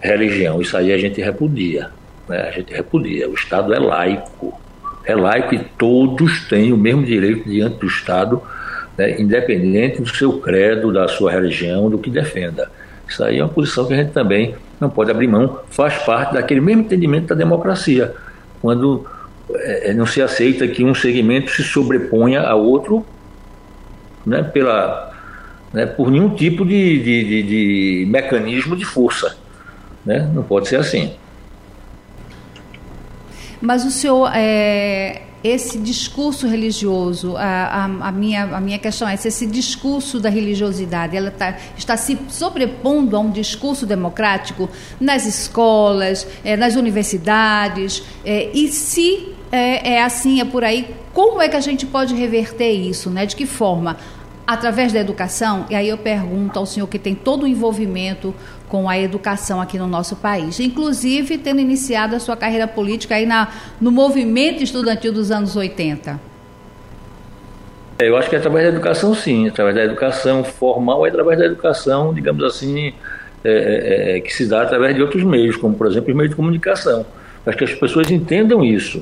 religião. 0.00 0.60
Isso 0.60 0.76
aí 0.76 0.92
a 0.92 0.98
gente 0.98 1.20
repudia. 1.20 1.90
Né? 2.28 2.38
A 2.40 2.50
gente 2.50 2.72
repudia. 2.72 3.28
O 3.28 3.34
Estado 3.34 3.72
é 3.72 3.78
laico. 3.78 4.58
É 5.04 5.14
laico 5.14 5.54
e 5.54 5.58
todos 5.78 6.46
têm 6.48 6.72
o 6.72 6.76
mesmo 6.76 7.02
direito 7.02 7.48
diante 7.48 7.78
do 7.78 7.86
Estado, 7.86 8.42
né? 8.96 9.18
independente 9.18 10.02
do 10.02 10.08
seu 10.08 10.34
credo, 10.34 10.92
da 10.92 11.08
sua 11.08 11.32
religião, 11.32 11.88
do 11.88 11.98
que 11.98 12.10
defenda. 12.10 12.70
Isso 13.08 13.24
aí 13.24 13.38
é 13.38 13.42
uma 13.42 13.48
posição 13.48 13.86
que 13.86 13.94
a 13.94 13.96
gente 13.96 14.12
também 14.12 14.54
não 14.78 14.88
pode 14.88 15.10
abrir 15.10 15.26
mão, 15.26 15.60
faz 15.68 15.98
parte 15.98 16.34
daquele 16.34 16.60
mesmo 16.60 16.82
entendimento 16.82 17.28
da 17.28 17.34
democracia, 17.34 18.14
quando 18.60 19.06
é, 19.54 19.92
não 19.92 20.06
se 20.06 20.22
aceita 20.22 20.66
que 20.68 20.84
um 20.84 20.94
segmento 20.94 21.50
se 21.50 21.62
sobreponha 21.62 22.42
a 22.42 22.54
outro 22.54 23.04
né, 24.24 24.42
pela, 24.42 25.12
né, 25.72 25.86
por 25.86 26.10
nenhum 26.10 26.34
tipo 26.34 26.64
de, 26.64 27.02
de, 27.02 27.24
de, 27.24 27.42
de 27.42 28.06
mecanismo 28.06 28.76
de 28.76 28.84
força. 28.84 29.36
Né? 30.04 30.30
Não 30.32 30.42
pode 30.42 30.68
ser 30.68 30.76
assim. 30.76 31.14
Mas 33.60 33.84
o 33.84 33.90
senhor 33.90 34.30
é, 34.34 35.22
esse 35.42 35.78
discurso 35.78 36.46
religioso, 36.46 37.36
a, 37.36 37.42
a, 37.42 37.84
a, 37.84 38.12
minha, 38.12 38.44
a 38.44 38.60
minha 38.60 38.78
questão 38.78 39.08
é 39.08 39.16
se 39.16 39.28
esse 39.28 39.46
discurso 39.46 40.20
da 40.20 40.28
religiosidade 40.28 41.16
ela 41.16 41.30
tá, 41.30 41.56
está 41.76 41.96
se 41.96 42.18
sobrepondo 42.28 43.16
a 43.16 43.20
um 43.20 43.30
discurso 43.30 43.86
democrático 43.86 44.68
nas 45.00 45.26
escolas, 45.26 46.26
é, 46.44 46.56
nas 46.56 46.76
universidades, 46.76 48.02
é, 48.24 48.50
e 48.52 48.68
se 48.68 49.34
é, 49.50 49.94
é, 49.94 50.02
assim, 50.02 50.40
é 50.40 50.44
por 50.44 50.62
aí, 50.62 50.94
como 51.12 51.40
é 51.40 51.48
que 51.48 51.56
a 51.56 51.60
gente 51.60 51.86
pode 51.86 52.14
reverter 52.14 52.70
isso? 52.70 53.10
Né? 53.10 53.26
De 53.26 53.34
que 53.34 53.46
forma? 53.46 53.96
Através 54.50 54.92
da 54.92 54.98
educação? 54.98 55.64
E 55.70 55.76
aí 55.76 55.88
eu 55.88 55.96
pergunto 55.96 56.58
ao 56.58 56.66
senhor 56.66 56.88
que 56.88 56.98
tem 56.98 57.14
todo 57.14 57.44
o 57.44 57.46
envolvimento 57.46 58.34
com 58.68 58.88
a 58.88 58.98
educação 58.98 59.60
aqui 59.60 59.78
no 59.78 59.86
nosso 59.86 60.16
país, 60.16 60.58
inclusive 60.58 61.38
tendo 61.38 61.60
iniciado 61.60 62.16
a 62.16 62.18
sua 62.18 62.36
carreira 62.36 62.66
política 62.66 63.14
aí 63.14 63.24
na, 63.24 63.46
no 63.80 63.92
movimento 63.92 64.60
estudantil 64.60 65.12
dos 65.12 65.30
anos 65.30 65.54
80? 65.54 66.20
É, 68.00 68.08
eu 68.08 68.16
acho 68.16 68.28
que 68.28 68.34
é 68.34 68.40
através 68.40 68.64
da 68.64 68.72
educação, 68.72 69.14
sim, 69.14 69.46
através 69.46 69.76
da 69.76 69.84
educação 69.84 70.42
formal, 70.42 71.06
é 71.06 71.10
através 71.10 71.38
da 71.38 71.44
educação, 71.44 72.12
digamos 72.12 72.42
assim, 72.42 72.92
é, 73.44 73.52
é, 73.52 74.16
é, 74.16 74.20
que 74.20 74.34
se 74.34 74.48
dá 74.48 74.62
através 74.62 74.96
de 74.96 75.00
outros 75.00 75.22
meios, 75.22 75.56
como 75.56 75.76
por 75.76 75.86
exemplo 75.86 76.10
os 76.10 76.16
meios 76.16 76.30
de 76.30 76.34
comunicação. 76.34 77.06
Acho 77.46 77.56
que 77.56 77.62
as 77.62 77.74
pessoas 77.74 78.10
entendam 78.10 78.64
isso, 78.64 79.00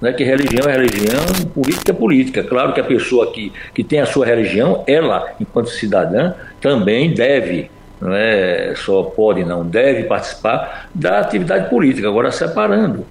né, 0.00 0.12
que 0.12 0.24
religião 0.24 0.68
é 0.68 0.72
religião, 0.72 1.24
política 1.54 1.90
é 1.90 1.94
política. 1.94 2.42
Claro 2.42 2.72
que 2.72 2.80
a 2.80 2.84
pessoa 2.84 3.30
que, 3.32 3.52
que 3.74 3.84
tem 3.84 4.00
a 4.00 4.06
sua 4.06 4.24
religião, 4.24 4.82
ela, 4.86 5.32
enquanto 5.40 5.68
cidadã, 5.68 6.34
também 6.60 7.12
deve 7.12 7.70
não 8.00 8.14
é 8.14 8.72
só 8.76 9.02
pode, 9.02 9.44
não 9.44 9.66
deve 9.66 10.04
participar 10.04 10.88
da 10.94 11.20
atividade 11.20 11.68
política, 11.68 12.08
agora 12.08 12.32
separando, 12.32 13.04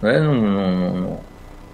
né? 0.00 0.18
não, 0.18 1.20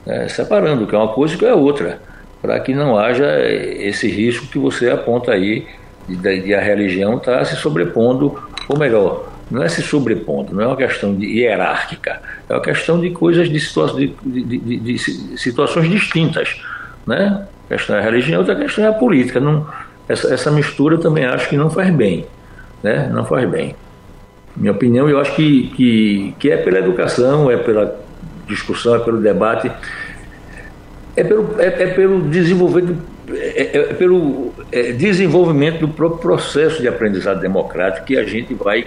é, 0.05 0.27
separando, 0.29 0.87
que 0.87 0.95
é 0.95 0.99
uma 0.99 1.13
coisa 1.13 1.37
que 1.37 1.45
é 1.45 1.55
outra, 1.55 2.01
para 2.43 2.59
que 2.59 2.75
não 2.75 2.99
haja 2.99 3.27
esse 3.49 4.09
risco 4.09 4.47
que 4.47 4.59
você 4.59 4.91
aponta 4.91 5.33
aí 5.33 5.67
de, 6.09 6.41
de 6.41 6.55
a 6.55 6.61
religião 6.61 7.19
estar 7.19 7.39
tá 7.39 7.45
se 7.45 7.55
sobrepondo, 7.55 8.37
ou 8.69 8.77
melhor, 8.77 9.29
não 9.49 9.63
é 9.63 9.69
se 9.69 9.81
sobrepondo, 9.81 10.53
não 10.53 10.63
é 10.63 10.67
uma 10.67 10.77
questão 10.77 11.15
de 11.15 11.25
hierárquica, 11.25 12.21
é 12.49 12.55
uma 12.55 12.63
questão 12.63 13.01
de 13.01 13.11
coisas 13.11 13.49
de, 13.49 13.59
situa 13.59 13.95
de, 13.95 14.15
de, 14.25 14.79
de 14.79 14.99
situações 15.39 15.91
distintas, 15.91 16.61
né? 17.07 17.47
A 17.65 17.75
questão 17.75 17.97
é 17.97 17.99
a 17.99 18.03
religião, 18.03 18.39
outra 18.39 18.55
questão 18.55 18.85
é 18.85 18.89
a 18.89 18.93
política. 18.93 19.41
Não, 19.41 19.67
essa, 20.09 20.33
essa 20.33 20.51
mistura 20.51 20.99
também 20.99 21.25
acho 21.25 21.49
que 21.49 21.57
não 21.57 21.69
faz 21.69 21.93
bem 21.93 22.27
né? 22.87 23.11
não 23.13 23.25
faz 23.25 23.49
bem. 23.49 23.75
Minha 24.57 24.73
opinião, 24.73 25.09
eu 25.09 25.19
acho 25.19 25.35
que, 25.35 25.69
que, 25.77 26.35
que 26.39 26.51
é 26.51 26.57
pela 26.57 26.79
educação, 26.79 27.51
é 27.51 27.57
pela 27.57 27.99
discussão, 28.47 28.95
é 28.95 28.99
pelo 29.01 29.21
debate, 29.21 29.71
é 31.17 31.25
pelo, 31.25 31.61
é, 31.61 31.67
é 31.67 31.87
pelo 31.89 32.23
desenvolvimento 32.23 33.17
é, 33.29 33.77
é, 33.77 33.79
é 33.79 33.95
pelo 33.95 34.53
é, 34.71 34.93
desenvolvimento 34.93 35.81
do 35.81 35.89
próprio 35.89 36.21
processo 36.21 36.81
de 36.81 36.87
aprendizado 36.87 37.41
democrático 37.41 38.07
que 38.07 38.17
a 38.17 38.25
gente 38.25 38.55
vai 38.55 38.87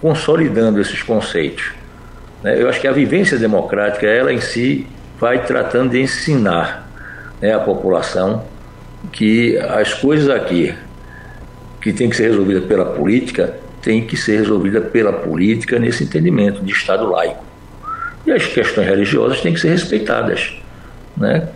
consolidando 0.00 0.80
esses 0.80 1.02
conceitos. 1.02 1.72
Né? 2.42 2.60
Eu 2.60 2.68
acho 2.68 2.80
que 2.80 2.88
a 2.88 2.92
vivência 2.92 3.38
democrática, 3.38 4.06
ela 4.06 4.32
em 4.32 4.40
si, 4.40 4.86
vai 5.18 5.44
tratando 5.44 5.90
de 5.90 6.00
ensinar 6.00 6.88
né, 7.40 7.54
a 7.54 7.60
população 7.60 8.44
que 9.12 9.56
as 9.58 9.94
coisas 9.94 10.28
aqui 10.28 10.74
que 11.80 11.92
tem 11.92 12.10
que 12.10 12.16
ser 12.16 12.24
resolvida 12.24 12.60
pela 12.60 12.84
política, 12.84 13.54
tem 13.80 14.04
que 14.04 14.16
ser 14.16 14.38
resolvida 14.38 14.80
pela 14.80 15.12
política 15.12 15.78
nesse 15.78 16.04
entendimento 16.04 16.62
de 16.62 16.72
Estado 16.72 17.06
laico. 17.06 17.42
E 18.26 18.32
as 18.32 18.46
questões 18.46 18.86
religiosas 18.86 19.40
têm 19.40 19.54
que 19.54 19.60
ser 19.60 19.70
respeitadas, 19.70 20.54
né? 21.16 21.48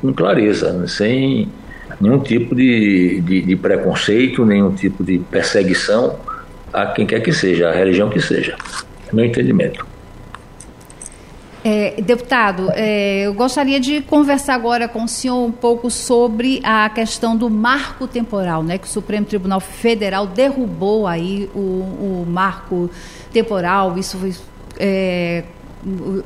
com 0.00 0.12
clareza, 0.12 0.72
né? 0.72 0.88
sem 0.88 1.48
nenhum 2.00 2.18
tipo 2.18 2.54
de, 2.54 3.20
de, 3.20 3.42
de 3.42 3.56
preconceito, 3.56 4.44
nenhum 4.44 4.74
tipo 4.74 5.04
de 5.04 5.18
perseguição 5.18 6.18
a 6.72 6.86
quem 6.86 7.06
quer 7.06 7.20
que 7.20 7.32
seja, 7.32 7.68
a 7.68 7.72
religião 7.72 8.10
que 8.10 8.20
seja. 8.20 8.56
Meu 9.12 9.24
entendimento. 9.24 9.86
É, 11.68 12.00
deputado, 12.00 12.70
é, 12.74 13.22
eu 13.26 13.34
gostaria 13.34 13.80
de 13.80 14.00
conversar 14.00 14.54
agora 14.54 14.86
com 14.86 15.02
o 15.02 15.08
senhor 15.08 15.44
um 15.44 15.50
pouco 15.50 15.90
sobre 15.90 16.60
a 16.62 16.88
questão 16.88 17.36
do 17.36 17.50
marco 17.50 18.06
temporal, 18.06 18.62
né? 18.62 18.78
Que 18.78 18.86
o 18.86 18.88
Supremo 18.88 19.26
Tribunal 19.26 19.58
Federal 19.58 20.28
derrubou 20.28 21.08
aí 21.08 21.50
o, 21.52 21.58
o 21.58 22.26
marco 22.28 22.88
temporal. 23.32 23.98
Isso 23.98 24.16
foi, 24.16 24.32
é, 24.78 25.42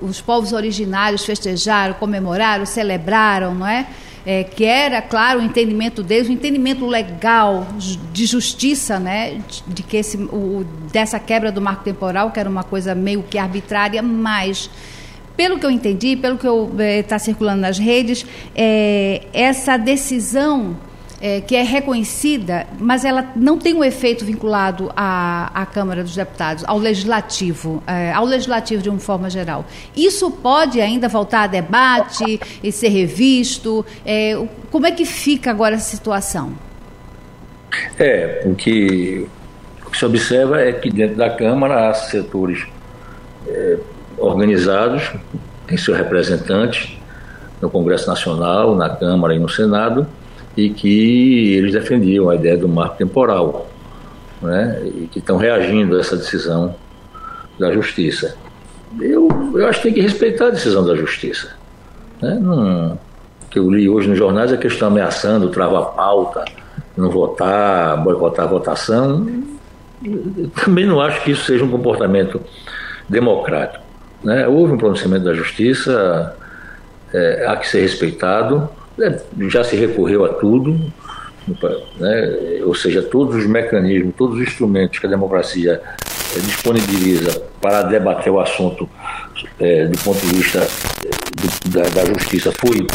os 0.02 0.20
povos 0.20 0.52
originários 0.52 1.24
festejaram, 1.24 1.94
comemoraram, 1.94 2.66
celebraram, 2.66 3.54
não 3.54 3.66
é? 3.66 3.86
É, 4.24 4.44
que 4.44 4.64
era, 4.64 5.00
claro, 5.00 5.40
o 5.40 5.42
entendimento 5.42 6.02
deles, 6.02 6.28
o 6.28 6.32
entendimento 6.32 6.86
legal 6.86 7.66
de 8.12 8.26
justiça, 8.26 8.98
né, 8.98 9.40
de, 9.66 9.82
que 9.82 9.96
esse, 9.96 10.16
o, 10.16 10.64
dessa 10.92 11.18
quebra 11.18 11.50
do 11.50 11.60
marco 11.60 11.84
temporal, 11.84 12.30
que 12.30 12.40
era 12.40 12.48
uma 12.48 12.64
coisa 12.64 12.94
meio 12.94 13.22
que 13.22 13.38
arbitrária, 13.38 14.02
mas 14.02 14.70
pelo 15.36 15.58
que 15.58 15.64
eu 15.64 15.70
entendi, 15.70 16.16
pelo 16.16 16.36
que 16.36 16.46
está 16.98 17.16
é, 17.16 17.18
circulando 17.18 17.62
nas 17.62 17.78
redes, 17.78 18.26
é, 18.54 19.22
essa 19.32 19.76
decisão 19.78 20.76
é, 21.20 21.40
que 21.40 21.54
é 21.54 21.62
reconhecida, 21.62 22.66
mas 22.78 23.04
ela 23.04 23.26
não 23.36 23.58
tem 23.58 23.74
um 23.74 23.84
efeito 23.84 24.24
vinculado 24.24 24.90
à, 24.96 25.50
à 25.54 25.66
Câmara 25.66 26.02
dos 26.02 26.14
Deputados, 26.14 26.64
ao 26.66 26.78
Legislativo, 26.78 27.82
é, 27.86 28.12
ao 28.12 28.24
Legislativo 28.24 28.82
de 28.82 28.88
uma 28.88 28.98
forma 28.98 29.28
geral. 29.28 29.64
Isso 29.96 30.30
pode 30.30 30.80
ainda 30.80 31.08
voltar 31.08 31.42
a 31.42 31.46
debate 31.46 32.40
e 32.62 32.72
ser 32.72 32.88
revisto? 32.88 33.84
É, 34.04 34.40
como 34.70 34.86
é 34.86 34.90
que 34.90 35.04
fica 35.04 35.50
agora 35.50 35.74
essa 35.74 35.94
situação? 35.94 36.52
É, 37.98 38.42
o 38.46 38.54
que, 38.54 39.28
se 39.92 40.04
observa 40.04 40.60
é 40.60 40.72
que 40.72 40.90
dentro 40.90 41.16
da 41.16 41.30
Câmara 41.30 41.90
há 41.90 41.94
setores 41.94 42.66
é, 43.46 43.78
organizados, 44.16 45.12
tem 45.66 45.76
seus 45.76 45.96
representantes 45.96 46.96
no 47.60 47.68
Congresso 47.68 48.08
Nacional, 48.08 48.74
na 48.74 48.88
Câmara 48.88 49.34
e 49.34 49.38
no 49.38 49.48
Senado, 49.48 50.06
e 50.56 50.70
que 50.70 51.54
eles 51.54 51.72
defendiam 51.72 52.28
a 52.28 52.34
ideia 52.34 52.56
do 52.56 52.68
marco 52.68 52.96
temporal, 52.96 53.68
né, 54.42 54.82
e 54.84 55.06
que 55.06 55.18
estão 55.18 55.36
reagindo 55.36 55.96
a 55.96 56.00
essa 56.00 56.16
decisão 56.16 56.74
da 57.58 57.72
Justiça. 57.72 58.36
Eu, 59.00 59.28
eu 59.54 59.66
acho 59.68 59.78
que 59.78 59.84
tem 59.84 59.94
que 59.94 60.00
respeitar 60.00 60.46
a 60.46 60.50
decisão 60.50 60.84
da 60.84 60.96
Justiça. 60.96 61.50
Né? 62.20 62.38
Não, 62.40 62.98
que 63.50 63.58
eu 63.58 63.70
li 63.70 63.88
hoje 63.88 64.08
nos 64.08 64.18
jornais 64.18 64.52
é 64.52 64.56
que 64.56 64.62
eles 64.62 64.74
estão 64.74 64.88
ameaçando 64.88 65.48
travar 65.50 65.92
pauta, 65.94 66.44
não 66.96 67.10
votar, 67.10 68.02
boicotar 68.02 68.46
a 68.46 68.48
votação. 68.48 69.26
Eu 70.04 70.48
também 70.50 70.86
não 70.86 71.00
acho 71.00 71.22
que 71.22 71.32
isso 71.32 71.44
seja 71.44 71.64
um 71.64 71.70
comportamento 71.70 72.40
democrático. 73.08 73.84
Né? 74.22 74.46
Houve 74.46 74.74
um 74.74 74.78
pronunciamento 74.78 75.24
da 75.24 75.34
Justiça, 75.34 76.36
é, 77.12 77.46
há 77.46 77.56
que 77.56 77.68
ser 77.68 77.80
respeitado, 77.80 78.68
já 79.48 79.64
se 79.64 79.76
recorreu 79.76 80.24
a 80.24 80.28
tudo, 80.30 80.78
né? 81.98 82.60
ou 82.64 82.74
seja, 82.74 83.02
todos 83.02 83.36
os 83.36 83.46
mecanismos, 83.46 84.14
todos 84.16 84.36
os 84.36 84.42
instrumentos 84.42 84.98
que 84.98 85.06
a 85.06 85.10
democracia 85.10 85.80
é, 86.36 86.38
disponibiliza 86.40 87.42
para 87.60 87.82
debater 87.82 88.32
o 88.32 88.40
assunto 88.40 88.88
é, 89.58 89.86
do 89.86 89.98
ponto 89.98 90.20
de 90.20 90.34
vista 90.34 90.58
é, 90.58 91.68
do, 91.68 91.70
da, 91.70 91.82
da, 91.88 92.04
justiça 92.06 92.52
foi, 92.52 92.86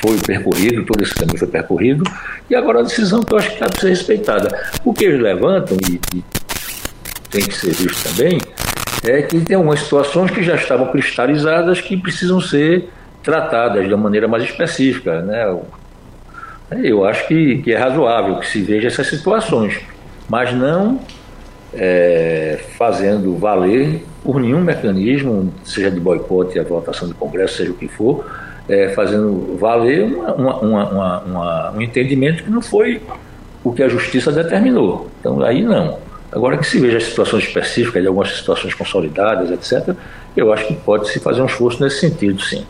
foi 0.00 0.18
percorrido, 0.18 0.84
todo 0.84 1.02
esse 1.02 1.14
caminho 1.14 1.38
foi 1.38 1.48
percorrido, 1.48 2.04
e 2.48 2.54
agora 2.54 2.80
a 2.80 2.82
decisão 2.82 3.22
que 3.22 3.32
eu 3.32 3.38
acho 3.38 3.48
que 3.48 3.64
está 3.64 3.80
ser 3.80 3.88
respeitada. 3.88 4.48
O 4.84 4.92
que 4.92 5.04
eles 5.04 5.20
levantam, 5.20 5.76
e, 5.90 6.00
e 6.16 6.24
tem 7.30 7.42
que 7.42 7.54
ser 7.54 7.72
visto 7.72 8.08
também, 8.08 8.38
é 9.02 9.22
que 9.22 9.40
tem 9.40 9.56
algumas 9.56 9.80
situações 9.80 10.30
que 10.30 10.42
já 10.42 10.54
estavam 10.54 10.90
cristalizadas 10.90 11.80
que 11.80 11.96
precisam 11.96 12.40
ser 12.40 12.88
tratadas 13.24 13.88
de 13.88 13.94
uma 13.94 14.04
maneira 14.04 14.28
mais 14.28 14.44
específica. 14.44 15.22
Né? 15.22 15.58
Eu 16.82 17.04
acho 17.04 17.26
que, 17.26 17.58
que 17.58 17.72
é 17.72 17.76
razoável 17.76 18.38
que 18.38 18.46
se 18.46 18.60
veja 18.60 18.88
essas 18.88 19.06
situações, 19.08 19.80
mas 20.28 20.54
não 20.54 21.00
é, 21.72 22.60
fazendo 22.76 23.36
valer 23.36 24.04
por 24.22 24.40
nenhum 24.40 24.60
mecanismo, 24.60 25.52
seja 25.64 25.90
de 25.90 25.98
boicote, 25.98 26.58
a 26.58 26.62
votação 26.62 27.08
do 27.08 27.14
Congresso, 27.14 27.56
seja 27.56 27.70
o 27.70 27.74
que 27.74 27.88
for, 27.88 28.24
é, 28.68 28.90
fazendo 28.90 29.56
valer 29.58 30.04
uma, 30.04 30.56
uma, 30.60 31.20
uma, 31.20 31.70
um 31.72 31.80
entendimento 31.82 32.44
que 32.44 32.50
não 32.50 32.62
foi 32.62 33.02
o 33.62 33.72
que 33.72 33.82
a 33.82 33.88
justiça 33.88 34.30
determinou. 34.30 35.10
Então, 35.20 35.42
aí 35.42 35.62
não. 35.62 35.98
Agora 36.32 36.56
que 36.56 36.66
se 36.66 36.78
veja 36.80 36.96
as 36.96 37.04
situações 37.04 37.44
específicas 37.44 38.02
de 38.02 38.08
algumas 38.08 38.36
situações 38.36 38.74
consolidadas, 38.74 39.50
etc., 39.50 39.94
eu 40.36 40.52
acho 40.52 40.66
que 40.66 40.74
pode 40.74 41.08
se 41.08 41.20
fazer 41.20 41.42
um 41.42 41.46
esforço 41.46 41.82
nesse 41.82 42.00
sentido, 42.00 42.40
sim. 42.42 42.66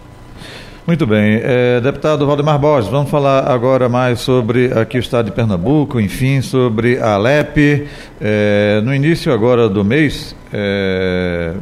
Muito 0.87 1.07
bem. 1.07 1.41
É, 1.43 1.81
deputado 1.81 2.27
Valdemar 2.27 2.59
Borges, 2.59 2.91
vamos 2.91 3.11
falar 3.11 3.51
agora 3.51 3.89
mais 3.89 4.21
sobre 4.21 4.71
aqui 4.79 4.99
o 4.99 5.01
estado 5.01 5.25
de 5.25 5.33
Pernambuco, 5.33 5.99
enfim, 5.99 6.43
sobre 6.43 6.99
a 6.99 7.15
Alep. 7.15 7.89
É, 8.21 8.83
no 8.85 8.95
início 8.95 9.33
agora 9.33 9.67
do 9.67 9.83
mês, 9.83 10.37
é, 10.53 11.55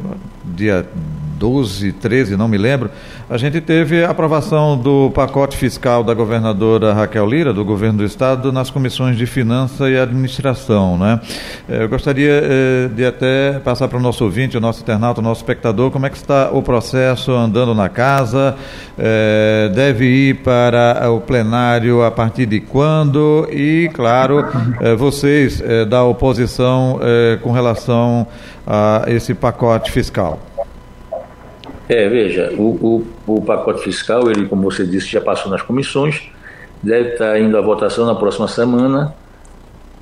dia 0.43 0.85
12, 1.43 1.91
13, 1.91 2.37
não 2.37 2.47
me 2.47 2.57
lembro, 2.57 2.89
a 3.29 3.35
gente 3.35 3.59
teve 3.59 4.01
a 4.01 4.11
aprovação 4.11 4.77
do 4.77 5.11
pacote 5.13 5.57
fiscal 5.57 6.01
da 6.01 6.13
governadora 6.13 6.93
Raquel 6.93 7.27
Lira, 7.27 7.51
do 7.51 7.65
governo 7.65 7.97
do 7.97 8.05
estado, 8.05 8.49
nas 8.49 8.69
comissões 8.69 9.17
de 9.17 9.25
finança 9.25 9.89
e 9.89 9.99
administração. 9.99 10.97
Né? 10.97 11.19
Eh, 11.67 11.83
eu 11.83 11.89
gostaria 11.89 12.31
eh, 12.31 12.89
de 12.95 13.05
até 13.05 13.59
passar 13.59 13.89
para 13.89 13.97
o 13.97 14.01
nosso 14.01 14.23
ouvinte, 14.23 14.55
o 14.55 14.61
nosso 14.61 14.83
internauta, 14.83 15.19
o 15.19 15.23
nosso 15.23 15.41
espectador, 15.41 15.91
como 15.91 16.05
é 16.05 16.09
que 16.09 16.15
está 16.15 16.49
o 16.49 16.61
processo 16.61 17.33
andando 17.33 17.75
na 17.75 17.89
casa, 17.89 18.55
eh, 18.97 19.69
deve 19.75 20.05
ir 20.05 20.35
para 20.43 21.11
o 21.11 21.19
plenário 21.19 22.05
a 22.05 22.11
partir 22.11 22.45
de 22.45 22.61
quando 22.61 23.49
e, 23.51 23.89
claro, 23.93 24.45
vocês 24.97 25.61
da 25.89 26.05
oposição 26.05 26.99
com 27.41 27.51
relação 27.51 28.25
a 28.65 29.03
esse 29.07 29.33
pacote 29.33 29.91
fiscal. 29.91 30.39
É, 31.87 32.07
veja, 32.07 32.53
o, 32.57 33.05
o, 33.27 33.35
o, 33.35 33.41
pacote 33.41 33.83
fiscal, 33.83 34.29
ele, 34.31 34.47
como 34.47 34.63
você 34.63 34.85
disse, 34.85 35.07
já 35.07 35.19
passou 35.19 35.51
nas 35.51 35.61
comissões, 35.61 36.29
deve 36.81 37.09
estar 37.09 37.39
indo 37.39 37.57
à 37.57 37.61
votação 37.61 38.05
na 38.05 38.15
próxima 38.15 38.47
semana. 38.47 39.13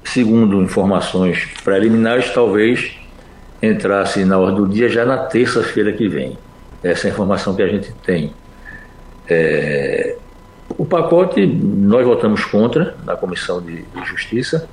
Segundo 0.03 0.61
informações 0.61 1.47
preliminares, 1.63 2.31
talvez 2.31 2.91
entrasse 3.61 4.25
na 4.25 4.37
ordem 4.37 4.57
do 4.57 4.67
dia 4.67 4.89
já 4.89 5.05
na 5.05 5.17
terça-feira 5.17 5.91
que 5.93 6.07
vem. 6.07 6.37
Essa 6.83 7.07
é 7.07 7.09
a 7.09 7.13
informação 7.13 7.55
que 7.55 7.61
a 7.61 7.67
gente 7.67 7.91
tem. 8.03 8.33
É, 9.27 10.15
o 10.77 10.85
pacote 10.85 11.45
nós 11.45 12.05
votamos 12.05 12.43
contra 12.45 12.95
na 13.05 13.15
Comissão 13.15 13.61
de, 13.61 13.83
de 13.83 14.05
Justiça 14.05 14.67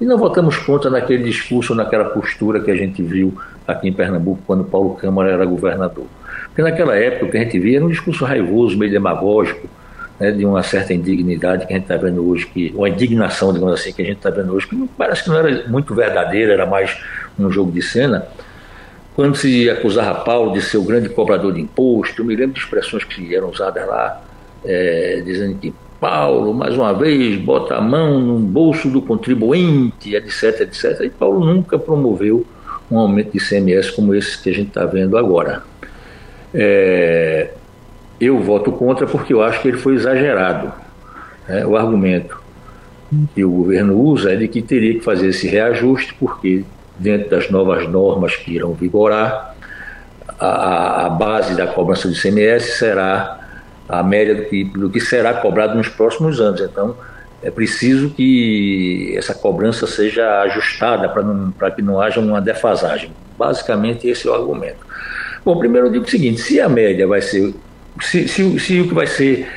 e 0.00 0.04
não 0.04 0.18
votamos 0.18 0.56
contra 0.58 0.90
naquele 0.90 1.24
discurso, 1.24 1.74
naquela 1.74 2.04
postura 2.06 2.60
que 2.60 2.70
a 2.70 2.76
gente 2.76 3.02
viu 3.02 3.34
aqui 3.66 3.88
em 3.88 3.92
Pernambuco 3.92 4.42
quando 4.46 4.64
Paulo 4.64 4.94
Câmara 4.94 5.30
era 5.30 5.44
governador. 5.44 6.06
Porque 6.54 6.62
naquela 6.62 6.94
época 6.94 7.26
o 7.26 7.30
que 7.32 7.36
a 7.36 7.40
gente 7.40 7.58
via 7.58 7.78
era 7.78 7.84
um 7.84 7.88
discurso 7.88 8.24
raivoso, 8.24 8.78
meio 8.78 8.92
demagógico, 8.92 9.68
né, 10.20 10.30
de 10.30 10.46
uma 10.46 10.62
certa 10.62 10.94
indignidade 10.94 11.66
que 11.66 11.72
a 11.72 11.76
gente 11.76 11.82
está 11.82 11.96
vendo 11.96 12.24
hoje, 12.24 12.46
que, 12.46 12.72
uma 12.76 12.88
indignação, 12.88 13.52
digamos 13.52 13.74
assim, 13.74 13.92
que 13.92 14.00
a 14.00 14.04
gente 14.04 14.18
está 14.18 14.30
vendo 14.30 14.54
hoje, 14.54 14.68
que 14.68 14.88
parece 14.96 15.24
que 15.24 15.30
não 15.30 15.36
era 15.36 15.68
muito 15.68 15.92
verdadeira, 15.96 16.52
era 16.52 16.64
mais 16.64 16.96
um 17.36 17.50
jogo 17.50 17.72
de 17.72 17.82
cena. 17.82 18.24
Quando 19.16 19.34
se 19.34 19.68
acusava 19.68 20.20
Paulo 20.20 20.52
de 20.52 20.62
ser 20.62 20.78
o 20.78 20.84
grande 20.84 21.08
cobrador 21.08 21.52
de 21.52 21.60
imposto, 21.60 22.22
eu 22.22 22.24
me 22.24 22.36
lembro 22.36 22.54
de 22.54 22.60
expressões 22.60 23.02
que 23.02 23.34
eram 23.34 23.50
usadas 23.50 23.84
lá, 23.88 24.22
é, 24.64 25.22
dizendo 25.24 25.58
que 25.58 25.74
Paulo, 25.98 26.54
mais 26.54 26.76
uma 26.76 26.92
vez, 26.92 27.36
bota 27.40 27.74
a 27.74 27.80
mão 27.80 28.20
no 28.20 28.38
bolso 28.38 28.88
do 28.88 29.02
contribuinte, 29.02 30.14
etc, 30.14 30.60
etc. 30.60 31.00
E 31.00 31.10
Paulo 31.10 31.44
nunca 31.44 31.76
promoveu 31.76 32.46
um 32.88 32.98
aumento 32.98 33.32
de 33.32 33.38
ICMS 33.38 33.90
como 33.90 34.14
esse 34.14 34.40
que 34.40 34.50
a 34.50 34.54
gente 34.54 34.68
está 34.68 34.84
vendo 34.84 35.16
agora. 35.18 35.64
É, 36.54 37.50
eu 38.20 38.40
voto 38.40 38.70
contra 38.72 39.06
porque 39.06 39.34
eu 39.34 39.42
acho 39.42 39.60
que 39.60 39.68
ele 39.68 39.78
foi 39.78 39.94
exagerado. 39.94 40.72
Né? 41.48 41.66
O 41.66 41.76
argumento 41.76 42.42
que 43.34 43.44
o 43.44 43.50
governo 43.50 43.98
usa 43.98 44.32
é 44.32 44.36
de 44.36 44.48
que 44.48 44.62
teria 44.62 44.94
que 44.94 45.00
fazer 45.00 45.28
esse 45.28 45.46
reajuste, 45.46 46.14
porque 46.14 46.64
dentro 46.98 47.30
das 47.30 47.50
novas 47.50 47.88
normas 47.88 48.36
que 48.36 48.52
irão 48.52 48.72
vigorar, 48.72 49.54
a, 50.38 51.06
a 51.06 51.08
base 51.10 51.54
da 51.54 51.66
cobrança 51.66 52.08
do 52.08 52.14
ICMS 52.14 52.78
será 52.78 53.40
a 53.88 54.02
média 54.02 54.34
do 54.34 54.44
que, 54.44 54.64
do 54.64 54.90
que 54.90 55.00
será 55.00 55.34
cobrado 55.34 55.74
nos 55.76 55.88
próximos 55.88 56.40
anos. 56.40 56.60
Então, 56.60 56.96
é 57.42 57.50
preciso 57.50 58.10
que 58.10 59.14
essa 59.16 59.34
cobrança 59.34 59.86
seja 59.86 60.40
ajustada 60.42 61.08
para 61.58 61.70
que 61.70 61.82
não 61.82 62.00
haja 62.00 62.18
uma 62.20 62.40
defasagem. 62.40 63.12
Basicamente, 63.38 64.08
esse 64.08 64.26
é 64.26 64.30
o 64.30 64.34
argumento. 64.34 64.84
Bom, 65.44 65.58
primeiro 65.58 65.88
eu 65.88 65.92
digo 65.92 66.04
o 66.04 66.10
seguinte: 66.10 66.40
se 66.40 66.60
a 66.60 66.68
média 66.68 67.06
vai 67.06 67.20
ser. 67.20 67.54
Se, 68.00 68.26
se, 68.26 68.58
se 68.58 68.80
o 68.80 68.88
que 68.88 68.94
vai 68.94 69.06
ser 69.06 69.48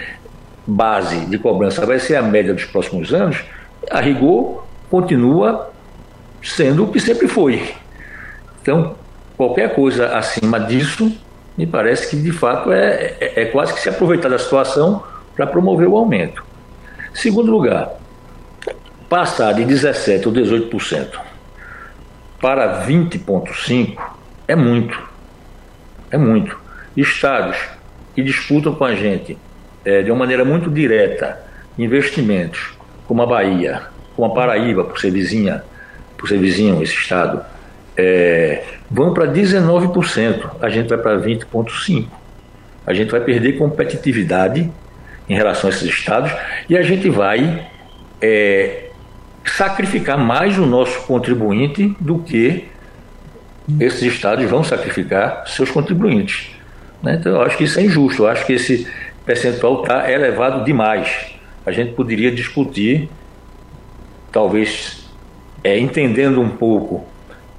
base 0.66 1.26
de 1.26 1.40
cobrança 1.40 1.86
vai 1.86 1.98
ser 1.98 2.18
a 2.18 2.22
média 2.22 2.54
dos 2.54 2.66
próximos 2.66 3.14
anos, 3.14 3.44
a 3.90 4.02
rigor 4.02 4.68
continua 4.90 5.72
sendo 6.44 6.84
o 6.84 6.92
que 6.92 7.00
sempre 7.00 7.28
foi. 7.28 7.74
Então, 8.62 8.96
qualquer 9.38 9.74
coisa 9.74 10.18
acima 10.18 10.60
disso, 10.60 11.12
me 11.58 11.66
parece 11.66 12.10
que 12.10 12.22
de 12.22 12.32
fato 12.32 12.72
é, 12.72 13.16
é, 13.20 13.42
é 13.42 13.46
quase 13.46 13.74
que 13.74 13.80
se 13.80 13.90
aproveitar 13.90 14.30
da 14.30 14.38
situação 14.38 15.04
para 15.36 15.48
promover 15.48 15.88
o 15.88 15.98
aumento. 15.98 16.44
Segundo 17.14 17.50
lugar, 17.50 17.94
passar 19.10 19.54
de 19.54 19.64
17% 19.64 20.28
ou 20.28 20.34
18% 20.34 21.20
para 22.40 22.86
20,5% 22.86 23.98
é 24.48 24.56
muito. 24.56 25.17
É 26.12 26.18
muito. 26.18 26.60
Estados 26.96 27.58
que 28.16 28.24
disputam 28.24 28.74
com 28.74 28.86
a 28.86 28.96
gente 28.96 29.38
é, 29.86 30.02
de 30.02 30.12
uma 30.12 30.20
maneira 30.20 30.44
muito 30.44 30.70
direta 30.70 31.40
investimentos, 31.78 32.74
como 33.08 33.22
a 33.22 33.26
Bahia, 33.26 33.84
como 34.16 34.32
a 34.32 34.36
Paraíba, 34.36 34.84
por 34.84 35.00
ser 35.00 35.12
vizinha, 35.12 35.64
por 36.18 36.28
ser 36.28 36.40
vizinho 36.40 36.82
esse 36.82 36.94
estado, 36.94 37.42
é, 37.96 38.64
vão 38.90 39.14
para 39.14 39.28
19%, 39.28 40.50
a 40.62 40.70
gente 40.70 40.90
vai 40.90 40.98
para 40.98 41.18
20,5%. 41.20 42.08
A 42.86 42.94
gente 42.94 43.12
vai 43.12 43.20
perder 43.20 43.58
competitividade 43.58 44.72
em 45.28 45.36
relação 45.36 45.70
a 45.70 45.74
esses 45.74 45.90
estados 45.90 46.32
e 46.70 46.78
a 46.78 46.82
gente 46.82 47.10
vai 47.10 47.68
é, 48.22 48.86
sacrificar 49.44 50.18
mais 50.18 50.58
o 50.58 50.66
nosso 50.66 51.02
contribuinte 51.02 51.96
do 52.00 52.20
que 52.20 52.66
esses 53.80 54.02
estados 54.02 54.50
vão 54.50 54.64
sacrificar 54.64 55.44
seus 55.48 55.70
contribuintes. 55.70 56.50
Né? 57.04 57.18
Então, 57.20 57.34
eu 57.34 57.42
acho 57.42 57.58
que 57.58 57.66
isso 57.66 57.80
é 57.80 57.84
injusto, 57.84 58.24
eu 58.24 58.28
acho 58.28 58.46
que 58.46 58.54
esse 58.54 58.88
percentual 59.26 59.82
está 59.82 60.10
elevado 60.12 60.64
demais. 60.64 61.36
A 61.66 61.72
gente 61.72 61.94
poderia 61.94 62.32
discutir, 62.32 63.10
talvez 64.32 65.06
é, 65.64 65.78
entendendo 65.78 66.40
um 66.40 66.50
pouco 66.50 67.06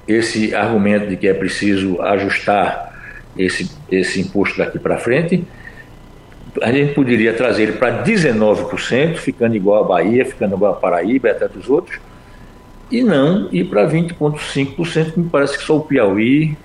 esse 0.07 0.55
argumento 0.55 1.07
de 1.07 1.15
que 1.15 1.27
é 1.27 1.33
preciso 1.33 2.01
ajustar 2.01 2.89
esse, 3.37 3.69
esse 3.91 4.19
imposto 4.19 4.57
daqui 4.57 4.79
para 4.79 4.97
frente, 4.97 5.45
a 6.63 6.71
gente 6.71 6.95
poderia 6.95 7.33
trazer 7.33 7.63
ele 7.63 7.71
para 7.73 8.03
19%, 8.03 9.17
ficando 9.17 9.55
igual 9.55 9.83
a 9.83 9.87
Bahia, 9.87 10.25
ficando 10.25 10.55
igual 10.55 10.73
a 10.73 10.75
Paraíba 10.75 11.27
e 11.27 11.31
até 11.31 11.47
dos 11.47 11.69
outros, 11.69 11.99
e 12.91 13.03
não 13.03 13.47
ir 13.51 13.65
para 13.65 13.87
20,5%, 13.87 15.11
que 15.13 15.19
me 15.19 15.29
parece 15.29 15.57
que 15.57 15.63
só 15.63 15.77
o 15.77 15.81
Piauí 15.81 16.57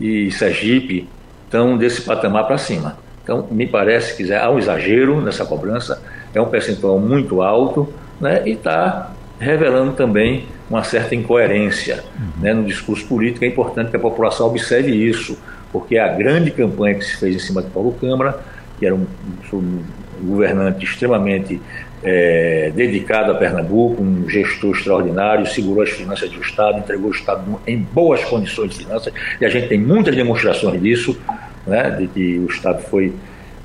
e 0.00 0.30
Sergipe 0.30 1.08
estão 1.44 1.76
desse 1.76 2.02
patamar 2.02 2.46
para 2.46 2.58
cima. 2.58 2.98
Então, 3.22 3.46
me 3.50 3.66
parece 3.66 4.16
que 4.16 4.32
há 4.32 4.48
um 4.50 4.58
exagero 4.58 5.20
nessa 5.20 5.44
cobrança, 5.44 6.00
é 6.32 6.40
um 6.40 6.46
percentual 6.46 6.98
muito 6.98 7.42
alto 7.42 7.92
né, 8.20 8.42
e 8.46 8.52
está 8.52 9.12
revelando 9.38 9.92
também 9.92 10.46
uma 10.70 10.82
certa 10.84 11.14
incoerência 11.14 12.04
né, 12.38 12.54
no 12.54 12.64
discurso 12.64 13.06
político. 13.06 13.44
É 13.44 13.48
importante 13.48 13.90
que 13.90 13.96
a 13.96 14.00
população 14.00 14.46
observe 14.46 14.92
isso, 14.92 15.38
porque 15.72 15.98
a 15.98 16.08
grande 16.08 16.50
campanha 16.50 16.94
que 16.94 17.04
se 17.04 17.16
fez 17.16 17.36
em 17.36 17.38
cima 17.38 17.62
de 17.62 17.70
Paulo 17.70 17.92
Câmara, 18.00 18.38
que 18.78 18.86
era 18.86 18.94
um, 18.94 19.06
um 19.52 19.82
governante 20.22 20.84
extremamente 20.84 21.60
é, 22.02 22.70
dedicado 22.74 23.32
a 23.32 23.34
Pernambuco, 23.34 24.02
um 24.02 24.28
gestor 24.28 24.76
extraordinário, 24.76 25.46
segurou 25.46 25.82
as 25.82 25.90
finanças 25.90 26.30
do 26.30 26.40
Estado, 26.40 26.78
entregou 26.78 27.08
o 27.08 27.12
Estado 27.12 27.60
em 27.66 27.78
boas 27.78 28.24
condições 28.24 28.70
de 28.70 28.84
finanças, 28.84 29.12
e 29.40 29.44
a 29.44 29.48
gente 29.48 29.68
tem 29.68 29.78
muitas 29.78 30.14
demonstrações 30.14 30.80
disso, 30.80 31.18
né, 31.66 31.90
de 31.90 32.06
que 32.06 32.38
o 32.38 32.46
Estado 32.46 32.82
foi, 32.82 33.12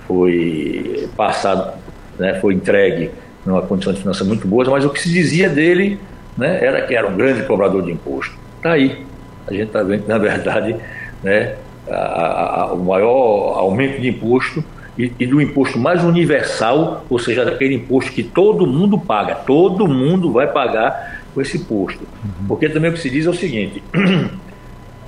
foi 0.08 1.08
passado, 1.16 1.74
né, 2.18 2.40
foi 2.40 2.54
entregue 2.54 3.12
numa 3.46 3.62
condição 3.62 3.94
de 3.94 4.00
finanças 4.00 4.26
muito 4.26 4.48
boas, 4.48 4.68
mas 4.68 4.86
o 4.86 4.90
que 4.90 5.02
se 5.02 5.10
dizia 5.10 5.50
dele 5.50 6.00
né, 6.38 6.64
era 6.64 6.82
que 6.82 6.96
era 6.96 7.08
um 7.08 7.16
grande 7.16 7.44
cobrador 7.44 7.84
de 7.84 7.92
imposto. 7.92 8.34
Está 8.58 8.74
aí. 8.74 9.06
A 9.48 9.52
gente 9.52 9.68
está 9.68 9.84
vendo 9.84 10.04
que, 10.04 10.10
na 10.10 10.18
verdade, 10.18 10.76
né, 11.24 11.56
a, 11.90 12.62
a, 12.62 12.74
o 12.74 12.84
maior 12.84 13.58
aumento 13.58 14.00
de 14.00 14.10
imposto 14.10 14.64
e, 15.02 15.14
e, 15.20 15.26
do 15.26 15.42
imposto 15.42 15.80
mais 15.80 16.04
universal, 16.04 17.06
ou 17.10 17.18
seja, 17.18 17.44
daquele 17.44 17.76
imposto 17.76 18.12
que 18.12 18.24
todo 18.24 18.68
mundo 18.68 19.00
paga, 19.00 19.36
todo 19.36 19.88
mundo 19.88 20.32
vai 20.32 20.48
pagar 20.48 21.24
com 21.34 21.42
esse 21.42 21.58
imposto. 21.58 22.02
Uhum. 22.24 22.48
Porque 22.48 22.70
também 22.70 22.92
o 22.92 22.94
que 22.94 23.00
se 23.00 23.10
diz 23.10 23.26
é 23.26 23.30
o 23.30 23.34
seguinte: 23.34 23.82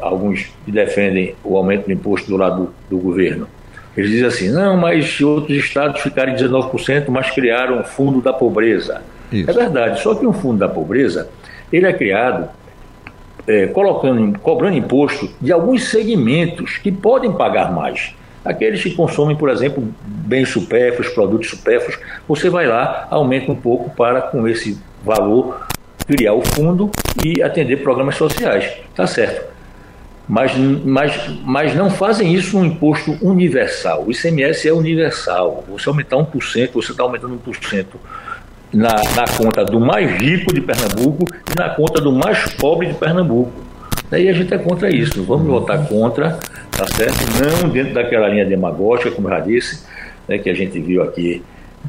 alguns 0.02 0.52
que 0.66 0.72
defendem 0.72 1.36
o 1.44 1.56
aumento 1.56 1.86
do 1.86 1.92
imposto 1.92 2.28
do 2.28 2.38
lado 2.38 2.74
do, 2.90 2.98
do 2.98 2.98
governo. 2.98 3.48
Eles 3.96 4.10
dizem 4.10 4.28
assim: 4.28 4.50
não, 4.50 4.76
mas 4.78 5.22
outros 5.22 5.56
estados 5.58 6.02
ficaram 6.02 6.34
em 6.34 6.36
19%, 6.36 7.06
mas 7.10 7.30
criaram 7.30 7.82
o 7.82 7.84
fundo 7.84 8.22
da 8.22 8.34
pobreza. 8.34 9.02
Isso. 9.32 9.50
É 9.50 9.54
verdade, 9.54 10.02
só 10.02 10.16
que 10.16 10.26
o 10.26 10.34
fundo 10.34 10.60
da 10.60 10.70
pobreza 10.70 11.30
ele 11.72 11.88
é 11.88 11.94
criado 11.94 12.50
é, 13.48 13.68
colocando, 13.68 14.40
cobrando 14.40 14.78
imposto 14.78 15.30
de 15.42 15.52
alguns 15.52 15.90
segmentos 15.90 16.78
que 16.78 16.92
podem 16.92 17.32
pagar 17.34 17.72
mais. 17.72 18.16
Aqueles 18.44 18.84
que 18.84 18.92
consomem, 18.92 19.36
por 19.36 19.50
exemplo, 19.50 19.84
bens 20.04 20.50
supérfluos, 20.50 21.10
produtos 21.14 21.50
supérfluos, 21.50 21.98
você 22.28 22.50
vai 22.50 22.68
lá, 22.68 23.08
aumenta 23.10 23.52
um 23.52 23.56
pouco 23.56 23.90
para, 23.92 24.22
com 24.22 24.48
esse 24.48 24.78
valor, 25.04 25.66
criar 26.06 26.34
o 26.34 26.42
fundo 26.42 26.92
e 27.24 27.42
atender 27.42 27.78
programas 27.78 28.16
sociais. 28.16 28.70
Tá 28.96 29.08
certo. 29.08 29.54
Mas, 30.28 30.56
mas, 30.58 31.30
mas 31.44 31.76
não 31.76 31.90
fazem 31.90 32.34
isso 32.34 32.58
um 32.58 32.66
imposto 32.66 33.18
universal. 33.22 34.06
O 34.06 34.12
ICMS 34.12 34.68
é 34.68 34.74
universal. 34.74 35.64
Você 35.70 35.90
aumentar 35.90 36.18
1%, 36.18 36.72
você 36.74 36.92
está 36.92 37.04
aumentando 37.04 37.40
1% 37.46 37.86
na, 38.74 38.96
na 39.16 39.26
conta 39.38 39.64
do 39.64 39.80
mais 39.80 40.10
rico 40.20 40.54
de 40.54 40.62
Pernambuco 40.62 41.26
e 41.52 41.58
na 41.58 41.70
conta 41.70 42.02
do 42.02 42.12
mais 42.12 42.52
pobre 42.54 42.88
de 42.88 42.94
Pernambuco. 42.96 43.63
Daí 44.14 44.30
a 44.30 44.34
gente 44.34 44.54
é 44.54 44.60
contra 44.60 44.94
isso. 44.94 45.24
Vamos 45.24 45.48
votar 45.48 45.88
contra, 45.88 46.38
tá 46.70 46.86
certo? 46.86 47.18
Não 47.64 47.68
dentro 47.68 47.96
daquela 47.96 48.28
linha 48.28 48.46
demagógica, 48.46 49.10
como 49.10 49.28
eu 49.28 49.32
já 49.32 49.40
disse, 49.40 49.84
né, 50.28 50.38
que 50.38 50.52
a 50.52 50.54
gente 50.54 50.80
viu 50.80 51.02
aqui 51.02 51.42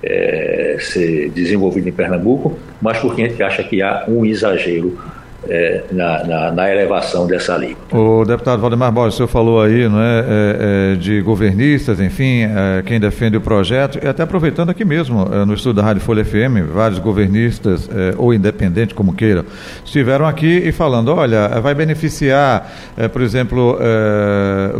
é, 0.02 0.78
ser 0.80 1.28
desenvolvido 1.32 1.86
em 1.86 1.92
Pernambuco, 1.92 2.58
mas 2.80 2.96
porque 2.96 3.20
a 3.20 3.28
gente 3.28 3.42
acha 3.42 3.62
que 3.62 3.82
há 3.82 4.06
um 4.08 4.24
exagero 4.24 4.98
é, 5.48 5.84
na, 5.92 6.24
na, 6.24 6.50
na, 6.50 6.70
elevação 6.70 7.26
dessa 7.26 7.56
lei. 7.56 7.76
O 7.92 8.24
deputado 8.24 8.60
Valdemar 8.60 8.90
Borges, 8.90 9.14
o 9.14 9.16
senhor 9.18 9.28
falou 9.28 9.60
aí 9.60 9.88
não 9.88 10.00
é, 10.00 10.20
é, 10.20 10.92
é 10.92 10.96
de 10.96 11.20
governistas, 11.20 12.00
enfim, 12.00 12.42
é, 12.42 12.82
quem 12.84 12.98
defende 12.98 13.36
o 13.36 13.40
projeto, 13.40 13.98
e 14.02 14.08
até 14.08 14.22
aproveitando 14.22 14.70
aqui 14.70 14.84
mesmo, 14.84 15.28
é, 15.32 15.44
no 15.44 15.54
estudo 15.54 15.76
da 15.76 15.82
Rádio 15.82 16.02
Folha 16.02 16.24
FM, 16.24 16.72
vários 16.72 16.98
governistas, 16.98 17.88
ou 18.16 18.32
independentes, 18.32 18.94
como 18.94 19.12
queiram, 19.12 19.44
estiveram 19.84 20.26
aqui 20.26 20.46
e 20.46 20.72
falando, 20.72 21.12
olha, 21.14 21.48
vai 21.60 21.74
beneficiar, 21.74 22.70
por 23.12 23.22
exemplo, 23.22 23.78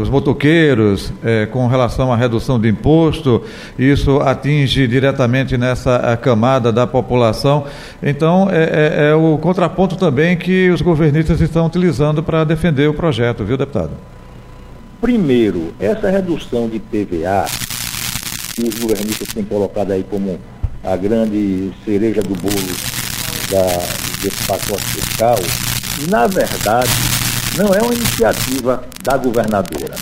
os 0.01 0.09
motoqueiros 0.09 1.13
com 1.51 1.67
relação 1.67 2.13
à 2.13 2.17
redução 2.17 2.59
de 2.59 2.69
imposto, 2.69 3.43
isso 3.79 4.21
atinge 4.21 4.87
diretamente 4.87 5.57
nessa 5.57 6.17
camada 6.21 6.73
da 6.73 6.87
população, 6.87 7.65
então 8.03 8.49
é 8.51 9.15
o 9.15 9.39
contraponto 9.39 9.97
também 9.97 10.37
que 10.37 10.54
que 10.55 10.71
os 10.71 10.81
governistas 10.81 11.41
estão 11.41 11.67
utilizando 11.67 12.23
para 12.23 12.45
defender 12.45 12.89
o 12.89 12.95
projeto, 12.95 13.45
viu, 13.45 13.57
deputado? 13.57 13.91
Primeiro, 15.01 15.75
essa 15.81 16.09
redução 16.09 16.69
de 16.69 16.79
PVA, 16.79 17.45
que 18.55 18.63
os 18.63 18.79
governistas 18.79 19.27
têm 19.35 19.43
colocado 19.43 19.91
aí 19.91 20.07
como 20.09 20.39
a 20.85 20.95
grande 20.95 21.73
cereja 21.85 22.23
do 22.23 22.37
bolo 22.37 22.55
da, 23.51 24.23
desse 24.23 24.47
pacote 24.47 24.85
fiscal, 24.85 25.37
na 26.09 26.29
verdade, 26.29 26.93
não 27.59 27.75
é 27.75 27.83
uma 27.83 27.93
iniciativa 27.93 28.85
da 29.03 29.17
governadora. 29.17 29.97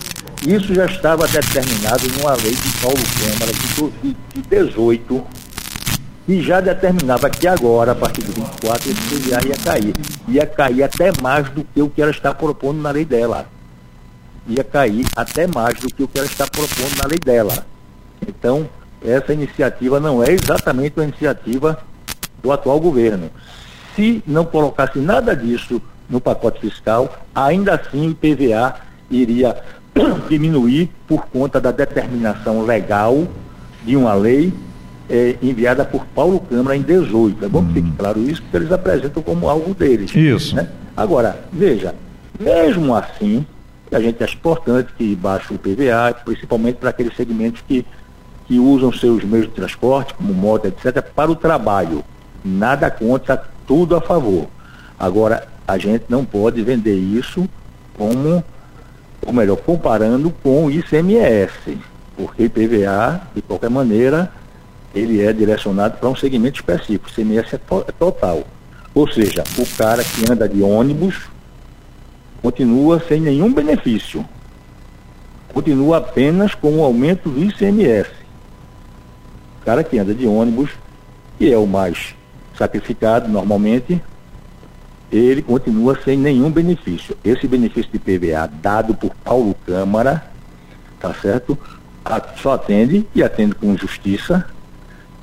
Isso 0.46 0.74
já 0.74 0.84
estava 0.84 1.26
determinado 1.28 2.06
numa 2.18 2.34
lei 2.34 2.52
de 2.52 2.68
Paulo 2.82 2.98
Câmara 3.24 3.52
de 3.54 3.80
2018, 4.44 5.24
e 6.26 6.40
já 6.40 6.60
determinava 6.60 7.28
que 7.28 7.48
agora, 7.48 7.92
a 7.92 7.94
partir 7.94 8.22
do 8.22 8.32
24, 8.32 8.90
esse 8.90 9.00
PVA 9.00 9.48
ia 9.48 9.56
cair. 9.56 9.94
Ia 10.28 10.46
cair 10.46 10.82
até 10.84 11.10
mais 11.20 11.48
do 11.48 11.64
que 11.64 11.82
o 11.82 11.88
que 11.88 12.00
ela 12.00 12.10
está 12.10 12.32
propondo 12.32 12.80
na 12.80 12.90
lei 12.90 13.04
dela. 13.04 13.46
Ia 14.46 14.62
cair 14.62 15.04
até 15.16 15.46
mais 15.46 15.78
do 15.80 15.92
que 15.92 16.02
o 16.02 16.08
que 16.08 16.18
ela 16.18 16.26
está 16.26 16.46
propondo 16.46 16.96
na 17.02 17.08
lei 17.08 17.18
dela. 17.18 17.66
Então, 18.26 18.68
essa 19.04 19.32
iniciativa 19.32 19.98
não 19.98 20.22
é 20.22 20.30
exatamente 20.30 20.96
uma 20.96 21.04
iniciativa 21.04 21.78
do 22.40 22.52
atual 22.52 22.78
governo. 22.78 23.28
Se 23.96 24.22
não 24.26 24.44
colocasse 24.44 24.98
nada 25.00 25.34
disso 25.34 25.82
no 26.08 26.20
pacote 26.20 26.60
fiscal, 26.60 27.18
ainda 27.34 27.74
assim 27.74 28.10
o 28.10 28.14
PVA 28.14 28.76
iria 29.10 29.60
diminuir 30.28 30.88
por 31.06 31.26
conta 31.26 31.60
da 31.60 31.72
determinação 31.72 32.64
legal 32.64 33.26
de 33.84 33.96
uma 33.96 34.14
lei 34.14 34.52
é, 35.12 35.36
enviada 35.42 35.84
por 35.84 36.06
Paulo 36.06 36.40
Câmara 36.40 36.74
em 36.74 36.80
18. 36.80 37.44
É 37.44 37.48
bom 37.48 37.66
que 37.66 37.74
fique 37.74 37.88
hum. 37.88 37.94
claro 37.98 38.18
isso, 38.20 38.40
porque 38.40 38.56
eles 38.56 38.72
apresentam 38.72 39.22
como 39.22 39.46
algo 39.46 39.74
deles. 39.74 40.10
Isso. 40.14 40.56
Né? 40.56 40.66
Agora, 40.96 41.38
veja, 41.52 41.94
mesmo 42.40 42.94
assim, 42.94 43.44
a 43.92 44.00
gente 44.00 44.24
acha 44.24 44.34
importante 44.34 44.90
que 44.96 45.14
baixe 45.14 45.52
o 45.52 45.58
PVA, 45.58 46.14
principalmente 46.24 46.76
para 46.76 46.88
aqueles 46.88 47.14
segmentos 47.14 47.62
que, 47.68 47.84
que 48.46 48.58
usam 48.58 48.90
seus 48.90 49.22
meios 49.22 49.46
de 49.46 49.52
transporte, 49.52 50.14
como 50.14 50.32
moto, 50.32 50.66
etc., 50.66 51.02
para 51.02 51.30
o 51.30 51.36
trabalho. 51.36 52.02
Nada 52.42 52.90
contra, 52.90 53.36
tudo 53.66 53.94
a 53.94 54.00
favor. 54.00 54.46
Agora, 54.98 55.46
a 55.68 55.76
gente 55.76 56.06
não 56.08 56.24
pode 56.24 56.62
vender 56.62 56.96
isso 56.96 57.46
como, 57.98 58.42
ou 59.26 59.32
melhor, 59.32 59.56
comparando 59.58 60.30
com 60.42 60.64
o 60.64 60.70
ICMS, 60.70 61.78
porque 62.16 62.44
IPVA, 62.44 63.20
de 63.34 63.42
qualquer 63.42 63.68
maneira, 63.68 64.32
ele 64.94 65.22
é 65.22 65.32
direcionado 65.32 65.98
para 65.98 66.08
um 66.08 66.16
segmento 66.16 66.56
específico, 66.56 67.08
o 67.08 67.12
CMS 67.12 67.54
é, 67.54 67.58
to 67.58 67.84
é 67.88 67.92
total. 67.92 68.44
Ou 68.94 69.10
seja, 69.10 69.42
o 69.56 69.66
cara 69.76 70.04
que 70.04 70.30
anda 70.30 70.48
de 70.48 70.62
ônibus 70.62 71.22
continua 72.42 73.02
sem 73.08 73.20
nenhum 73.20 73.52
benefício. 73.52 74.24
Continua 75.52 75.98
apenas 75.98 76.54
com 76.54 76.78
o 76.78 76.84
aumento 76.84 77.30
do 77.30 77.42
ICMS. 77.42 78.10
O 79.60 79.64
cara 79.64 79.82
que 79.82 79.98
anda 79.98 80.14
de 80.14 80.26
ônibus 80.26 80.70
que 81.38 81.52
é 81.52 81.58
o 81.58 81.66
mais 81.66 82.14
sacrificado 82.56 83.28
normalmente, 83.28 84.00
ele 85.10 85.42
continua 85.42 85.98
sem 86.04 86.16
nenhum 86.16 86.50
benefício. 86.50 87.16
Esse 87.24 87.48
benefício 87.48 87.90
de 87.90 87.98
PVA 87.98 88.46
dado 88.46 88.94
por 88.94 89.10
Paulo 89.24 89.54
Câmara, 89.66 90.24
tá 91.00 91.12
certo? 91.14 91.58
Só 92.40 92.52
atende 92.52 93.06
e 93.14 93.22
atende 93.22 93.54
com 93.54 93.76
justiça 93.76 94.46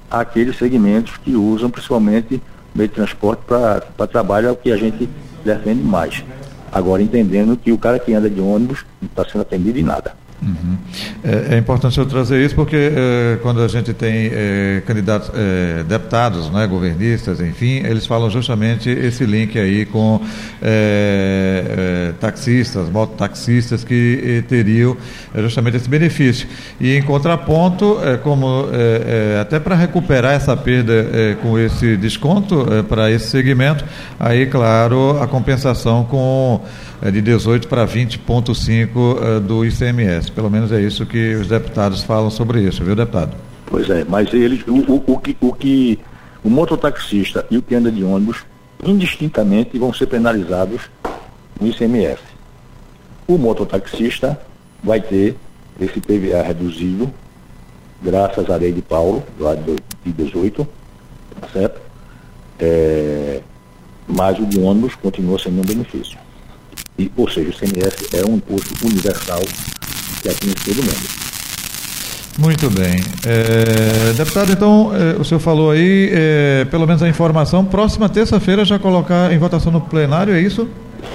aqueles 0.09 0.57
segmentos 0.57 1.17
que 1.17 1.35
usam 1.35 1.69
principalmente 1.69 2.41
meio 2.73 2.89
de 2.89 2.95
transporte 2.95 3.41
para 3.45 4.07
trabalho, 4.07 4.47
é 4.47 4.51
o 4.51 4.55
que 4.55 4.71
a 4.71 4.77
gente 4.77 5.09
defende 5.43 5.81
mais. 5.83 6.23
Agora 6.71 7.01
entendendo 7.01 7.57
que 7.57 7.71
o 7.71 7.77
cara 7.77 7.99
que 7.99 8.13
anda 8.13 8.29
de 8.29 8.39
ônibus 8.39 8.85
não 9.01 9.07
está 9.07 9.25
sendo 9.25 9.41
atendido 9.41 9.79
em 9.79 9.83
nada. 9.83 10.13
Uhum. 10.41 10.77
É, 11.23 11.55
é, 11.55 11.57
importante 11.57 11.97
eu 11.97 12.05
trazer 12.05 12.43
isso 12.43 12.55
porque 12.55 12.75
é, 12.77 13.37
quando 13.41 13.61
a 13.61 13.67
gente 13.67 13.93
tem 13.93 14.31
é, 14.31 14.81
candidatos, 14.85 15.29
é, 15.33 15.83
deputados, 15.83 16.49
né, 16.49 16.65
governistas, 16.65 17.41
enfim, 17.41 17.81
eles 17.85 18.05
falam 18.05 18.29
justamente 18.29 18.89
esse 18.89 19.25
link 19.25 19.59
aí 19.59 19.85
com 19.85 20.21
é, 20.61 22.09
é, 22.09 22.13
taxistas, 22.19 22.89
mototaxistas 22.89 23.83
que 23.83 24.43
teriam 24.47 24.95
justamente 25.35 25.75
esse 25.75 25.89
benefício. 25.89 26.47
E 26.79 26.95
em 26.95 27.01
contraponto, 27.01 27.97
como 28.23 28.65
até 29.39 29.59
para 29.59 29.75
recuperar 29.75 30.33
essa 30.33 30.55
perda 30.55 31.05
com 31.41 31.57
esse 31.57 31.97
desconto 31.97 32.65
para 32.87 33.11
esse 33.11 33.27
segmento, 33.27 33.83
aí 34.19 34.45
claro 34.45 35.21
a 35.21 35.27
compensação 35.27 36.03
com 36.05 36.61
de 37.11 37.21
18 37.21 37.67
para 37.67 37.85
20,5 37.85 39.39
do 39.39 39.65
ICMS. 39.65 40.28
Pelo 40.29 40.49
menos 40.49 40.71
é 40.71 40.81
isso 40.81 41.05
que 41.05 41.35
os 41.35 41.47
deputados 41.47 42.03
falam 42.03 42.29
sobre 42.29 42.61
isso, 42.61 42.83
viu, 42.83 42.95
deputado? 42.95 43.35
Pois 43.65 43.89
é, 43.89 44.03
mas 44.07 44.33
eles, 44.33 44.63
o, 44.67 44.77
o, 44.91 45.03
o, 45.13 45.19
que, 45.19 45.37
o 45.39 45.53
que 45.53 45.99
o 46.43 46.49
mototaxista 46.49 47.45
e 47.51 47.57
o 47.57 47.61
que 47.61 47.75
anda 47.75 47.91
de 47.91 48.03
ônibus, 48.03 48.45
indistintamente, 48.83 49.77
vão 49.77 49.93
ser 49.93 50.07
penalizados 50.07 50.81
no 51.59 51.67
ICMS. 51.67 52.21
O 53.27 53.37
mototaxista 53.37 54.39
vai 54.83 55.01
ter 55.01 55.35
esse 55.79 55.99
PVA 55.99 56.41
reduzido, 56.41 57.11
graças 58.01 58.49
à 58.49 58.55
lei 58.55 58.71
de 58.71 58.81
Paulo, 58.81 59.23
lá 59.39 59.53
de 59.55 59.61
2018, 60.05 60.67
tá 61.41 61.47
certo? 61.49 61.81
É, 62.59 63.41
mas 64.07 64.39
o 64.39 64.45
de 64.45 64.59
ônibus 64.59 64.95
continua 64.95 65.37
sendo 65.37 65.61
um 65.61 65.65
benefício. 65.65 66.17
E, 66.97 67.11
ou 67.15 67.29
seja, 67.29 67.49
o 67.49 67.53
ICMS 67.53 68.09
é 68.13 68.25
um 68.25 68.35
imposto 68.35 68.73
universal 68.85 69.41
que 70.21 70.29
atinge 70.29 70.55
todo 70.55 70.77
mundo. 70.77 71.29
Muito 72.39 72.69
bem. 72.69 73.03
É, 73.27 74.13
deputado, 74.13 74.51
então, 74.51 74.91
é, 74.95 75.19
o 75.19 75.25
senhor 75.25 75.41
falou 75.41 75.71
aí, 75.71 76.09
é, 76.13 76.65
pelo 76.71 76.87
menos 76.87 77.03
a 77.03 77.09
informação, 77.09 77.65
próxima 77.65 78.07
terça-feira 78.07 78.63
já 78.63 78.79
colocar 78.79 79.31
em 79.33 79.37
votação 79.37 79.71
no 79.71 79.81
plenário, 79.81 80.33
é 80.33 80.39
isso? 80.39 80.67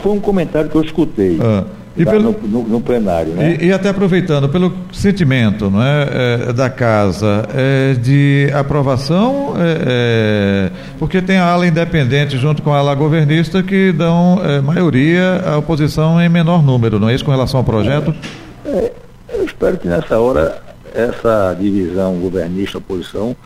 Foi 0.02 0.12
um 0.12 0.20
comentário 0.20 0.68
que 0.68 0.76
eu 0.76 0.82
escutei. 0.82 1.38
Ah. 1.40 1.64
E 1.96 2.04
pelo, 2.04 2.32
no, 2.42 2.48
no, 2.48 2.68
no, 2.68 2.80
plenário, 2.80 3.34
né? 3.34 3.56
E, 3.60 3.66
e, 3.66 3.72
até 3.72 3.88
aproveitando, 3.88 4.48
pelo 4.48 4.72
sentimento 4.92 5.70
não 5.70 5.80
é, 5.80 6.48
é 6.48 6.52
da 6.52 6.68
casa 6.68 7.48
é, 7.54 7.94
de 7.94 8.50
aprovação, 8.52 9.54
é, 9.56 10.70
é 10.70 10.70
porque 10.98 11.22
tem 11.22 11.36
a 11.36 11.44
ala 11.44 11.68
independente 11.68 12.36
junto 12.36 12.62
com 12.62 12.72
a 12.72 12.78
ala 12.78 12.96
governista 12.96 13.62
que 13.62 13.92
dão 13.92 14.40
é, 14.44 14.60
maioria 14.60 15.40
à 15.46 15.56
oposição 15.56 16.20
em 16.20 16.28
menor 16.28 16.64
número, 16.64 16.98
não 16.98 17.08
é 17.08 17.14
isso 17.14 17.24
com 17.24 17.30
relação 17.30 17.58
ao 17.58 17.64
projeto? 17.64 18.10
É, 18.10 18.43
eu 18.64 19.44
espero 19.44 19.76
que 19.78 19.88
nessa 19.88 20.18
hora 20.18 20.62
essa 20.94 21.54
divisão 21.58 22.18
governista-oposição 22.20 23.36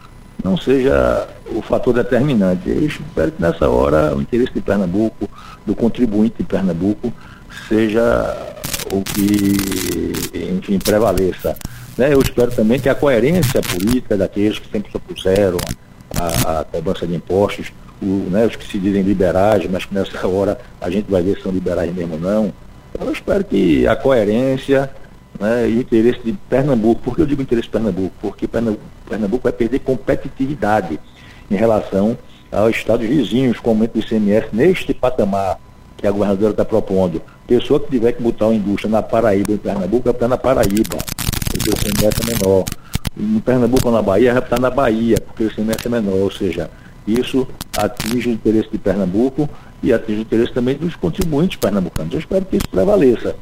não 0.45 0.57
seja 0.57 1.27
o 1.55 1.63
fator 1.63 1.95
determinante. 1.95 2.69
Eu 2.69 2.87
espero 2.87 3.33
que 3.33 3.43
nessa 3.43 3.69
hora 3.69 4.15
o 4.15 4.21
interesse 4.21 4.53
de 4.53 4.61
Pernambuco, 4.61 5.29
do 5.67 5.75
contribuinte 5.75 6.37
de 6.39 6.45
Pernambuco, 6.45 7.13
seja 7.69 8.37
o 8.93 9.03
que, 9.03 10.39
enfim, 10.39 10.79
prevaleça. 10.79 11.57
Né? 11.97 12.13
Eu 12.13 12.21
espero 12.21 12.51
também 12.51 12.79
que 12.79 12.89
a 12.89 12.95
coerência 12.95 13.61
política 13.61 14.17
daqueles 14.17 14.59
que 14.59 14.71
sempre 14.71 14.91
se 14.91 14.97
opuseram 14.97 15.59
à, 16.17 16.61
à 16.61 16.65
cobrança 16.65 17.07
de 17.07 17.15
impostos, 17.15 17.73
o, 18.01 18.29
né, 18.31 18.47
os 18.47 18.55
que 18.55 18.67
se 18.67 18.79
dizem 18.79 19.03
liberais, 19.03 19.69
mas 19.69 19.85
que 19.85 19.95
nessa 19.95 20.27
hora 20.27 20.59
a 20.81 20.89
gente 20.89 21.11
vai 21.11 21.23
ver 21.23 21.37
se 21.37 21.43
são 21.43 21.51
liberais 21.51 21.93
mesmo 21.93 22.15
ou 22.15 22.21
não. 22.21 22.53
Eu 23.01 23.13
espero 23.13 23.45
que 23.45 23.87
a 23.87 23.97
coerência 23.97 24.91
né, 25.39 25.69
e 25.69 25.81
interesse 25.81 26.21
de 26.25 26.33
Pernambuco. 26.33 27.03
Por 27.03 27.17
que 27.17 27.23
eu 27.23 27.27
digo 27.27 27.43
interesse 27.43 27.69
de 27.69 27.73
Pernambuco? 27.73 28.15
Porque 28.21 28.47
Pernambuco, 28.47 28.83
Pernambuco 29.09 29.43
vai 29.45 29.53
perder 29.53 29.81
competitividade 29.81 30.99
em 31.51 31.57
relação 31.57 32.17
aos 32.51 32.77
estados 32.77 33.07
vizinhos 33.07 33.59
com 33.59 33.71
o 33.71 33.73
aumento 33.73 33.93
do 33.93 34.01
ICMS 34.01 34.49
neste 34.53 34.95
patamar 34.95 35.59
que 35.97 36.07
a 36.07 36.11
governadora 36.11 36.53
está 36.53 36.65
propondo. 36.65 37.21
Pessoa 37.47 37.81
que 37.81 37.91
tiver 37.91 38.13
que 38.13 38.23
botar 38.23 38.47
uma 38.47 38.55
indústria 38.55 38.91
na 38.91 39.03
Paraíba, 39.03 39.53
em 39.53 39.57
Pernambuco, 39.57 40.05
vai 40.05 40.13
botar 40.13 40.29
na 40.29 40.39
Paraíba, 40.39 40.99
porque 41.51 41.71
o 41.71 41.73
ICMS 41.73 42.21
é 42.23 42.37
menor. 42.37 42.65
Em 43.19 43.41
Pernambuco 43.41 43.89
ou 43.89 43.95
na 43.95 44.03
Bahia, 44.03 44.33
vai 44.33 44.43
botar 44.43 44.61
na 44.61 44.71
Bahia, 44.71 45.17
porque 45.21 45.45
o 45.45 45.47
ICMS 45.49 45.87
é 45.87 45.89
menor. 45.89 46.19
Ou 46.19 46.31
seja, 46.31 46.71
isso 47.07 47.49
atinge 47.77 48.29
o 48.29 48.33
interesse 48.33 48.71
de 48.71 48.79
Pernambuco 48.79 49.49
e 49.83 49.93
atinge 49.93 50.21
o 50.21 50.23
interesse 50.23 50.53
também 50.53 50.77
dos 50.77 50.95
contribuintes 50.95 51.57
pernambucanos. 51.57 52.13
Eu 52.13 52.19
espero 52.19 52.45
que 52.45 52.57
isso 52.57 52.69
prevaleça. 52.69 53.35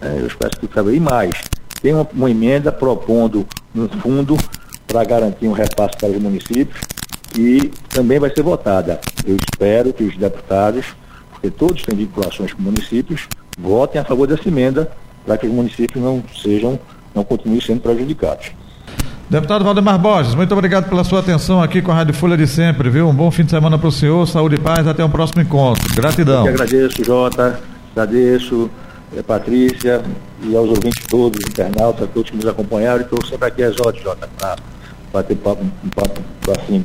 É, 0.00 0.18
eu 0.20 0.26
espero 0.26 0.58
que 0.58 0.66
trabalhe 0.66 1.00
mais. 1.00 1.34
Tem 1.80 1.94
uma, 1.94 2.06
uma 2.12 2.30
emenda 2.30 2.72
propondo 2.72 3.46
um 3.74 3.88
fundo 3.88 4.36
para 4.86 5.04
garantir 5.04 5.48
um 5.48 5.52
repasse 5.52 5.96
para 5.96 6.10
os 6.10 6.20
municípios 6.20 6.80
e 7.36 7.70
também 7.88 8.18
vai 8.18 8.30
ser 8.30 8.42
votada. 8.42 9.00
Eu 9.26 9.36
espero 9.36 9.92
que 9.92 10.04
os 10.04 10.16
deputados, 10.16 10.86
porque 11.30 11.50
todos 11.50 11.82
têm 11.82 11.96
vinculações 11.96 12.52
com 12.52 12.62
municípios, 12.62 13.28
votem 13.58 14.00
a 14.00 14.04
favor 14.04 14.26
dessa 14.26 14.48
emenda 14.48 14.90
para 15.26 15.36
que 15.38 15.46
os 15.46 15.52
municípios 15.52 16.02
não 16.02 16.22
sejam, 16.42 16.78
não 17.14 17.24
continuem 17.24 17.60
sendo 17.60 17.80
prejudicados. 17.80 18.52
Deputado 19.28 19.64
Valdemar 19.64 19.98
Borges, 19.98 20.34
muito 20.34 20.52
obrigado 20.52 20.88
pela 20.88 21.02
sua 21.02 21.20
atenção 21.20 21.62
aqui 21.62 21.80
com 21.80 21.90
a 21.90 21.94
Rádio 21.94 22.14
Folha 22.14 22.36
de 22.36 22.46
sempre, 22.46 22.90
viu? 22.90 23.08
Um 23.08 23.14
bom 23.14 23.30
fim 23.30 23.44
de 23.44 23.50
semana 23.50 23.78
para 23.78 23.88
o 23.88 23.92
senhor, 23.92 24.26
saúde 24.28 24.56
e 24.56 24.58
paz, 24.58 24.86
até 24.86 25.02
o 25.02 25.06
um 25.06 25.10
próximo 25.10 25.40
encontro. 25.40 25.82
Gratidão. 25.94 26.46
Eu 26.46 26.54
que 26.54 26.62
agradeço, 26.62 27.04
Jota, 27.04 27.58
agradeço 27.96 28.70
Patrícia 29.22 30.02
e 30.42 30.56
aos 30.56 30.68
ouvintes 30.68 31.06
todos, 31.08 31.38
internautas, 31.46 32.08
todos 32.12 32.30
que 32.30 32.36
nos 32.36 32.46
acompanharam, 32.46 33.00
e 33.00 33.04
estou 33.04 33.24
sempre 33.26 33.48
aqui 33.48 33.62
às 33.62 33.78
horas, 33.80 34.00
Jota, 34.02 34.28
para 34.38 34.56
bater 35.12 35.36
papo, 35.36 35.62
um 35.62 35.88
papo 35.90 36.20
assim 36.58 36.84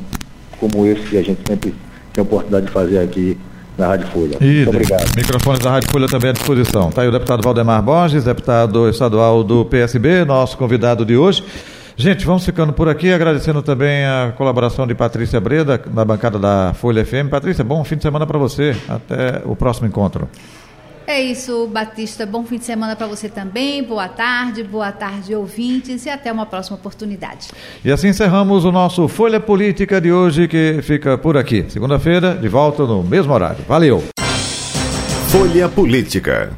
como 0.58 0.86
esse 0.86 1.02
que 1.02 1.18
a 1.18 1.22
gente 1.22 1.40
sempre 1.46 1.74
tem 2.12 2.22
a 2.22 2.22
oportunidade 2.22 2.66
de 2.66 2.72
fazer 2.72 2.98
aqui 2.98 3.38
na 3.76 3.88
Rádio 3.88 4.06
Folha. 4.08 4.38
Muito 4.40 4.68
obrigado. 4.68 5.16
Microfones 5.16 5.60
da 5.60 5.70
Rádio 5.70 5.90
Folha 5.90 6.06
também 6.06 6.30
à 6.30 6.32
disposição. 6.32 6.90
Está 6.90 7.02
aí 7.02 7.08
o 7.08 7.12
deputado 7.12 7.42
Valdemar 7.42 7.82
Borges, 7.82 8.24
deputado 8.24 8.88
estadual 8.88 9.42
do 9.42 9.64
PSB, 9.64 10.24
nosso 10.24 10.56
convidado 10.56 11.04
de 11.04 11.16
hoje. 11.16 11.42
Gente, 11.96 12.24
vamos 12.24 12.44
ficando 12.44 12.72
por 12.72 12.88
aqui, 12.88 13.12
agradecendo 13.12 13.62
também 13.62 14.04
a 14.04 14.32
colaboração 14.36 14.86
de 14.86 14.94
Patrícia 14.94 15.40
Breda, 15.40 15.80
na 15.92 16.04
bancada 16.04 16.38
da 16.38 16.72
Folha 16.74 17.04
FM. 17.04 17.28
Patrícia, 17.30 17.64
bom 17.64 17.84
fim 17.84 17.96
de 17.96 18.02
semana 18.02 18.26
para 18.26 18.38
você. 18.38 18.74
Até 18.88 19.42
o 19.44 19.54
próximo 19.54 19.86
encontro. 19.86 20.28
É 21.10 21.20
isso, 21.20 21.66
Batista. 21.66 22.24
Bom 22.24 22.44
fim 22.44 22.56
de 22.56 22.64
semana 22.64 22.94
para 22.94 23.08
você 23.08 23.28
também. 23.28 23.82
Boa 23.82 24.06
tarde, 24.06 24.62
boa 24.62 24.92
tarde, 24.92 25.34
ouvintes, 25.34 26.06
e 26.06 26.08
até 26.08 26.30
uma 26.30 26.46
próxima 26.46 26.76
oportunidade. 26.76 27.48
E 27.84 27.90
assim 27.90 28.10
encerramos 28.10 28.64
o 28.64 28.70
nosso 28.70 29.08
Folha 29.08 29.40
Política 29.40 30.00
de 30.00 30.12
hoje, 30.12 30.46
que 30.46 30.78
fica 30.82 31.18
por 31.18 31.36
aqui. 31.36 31.66
Segunda-feira, 31.68 32.36
de 32.36 32.46
volta 32.46 32.84
no 32.86 33.02
mesmo 33.02 33.32
horário. 33.32 33.64
Valeu! 33.66 34.04
Folha 35.30 35.68
Política. 35.68 36.52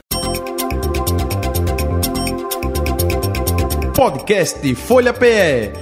Podcast 3.96 4.74
Folha 4.74 5.14
PE. 5.14 5.81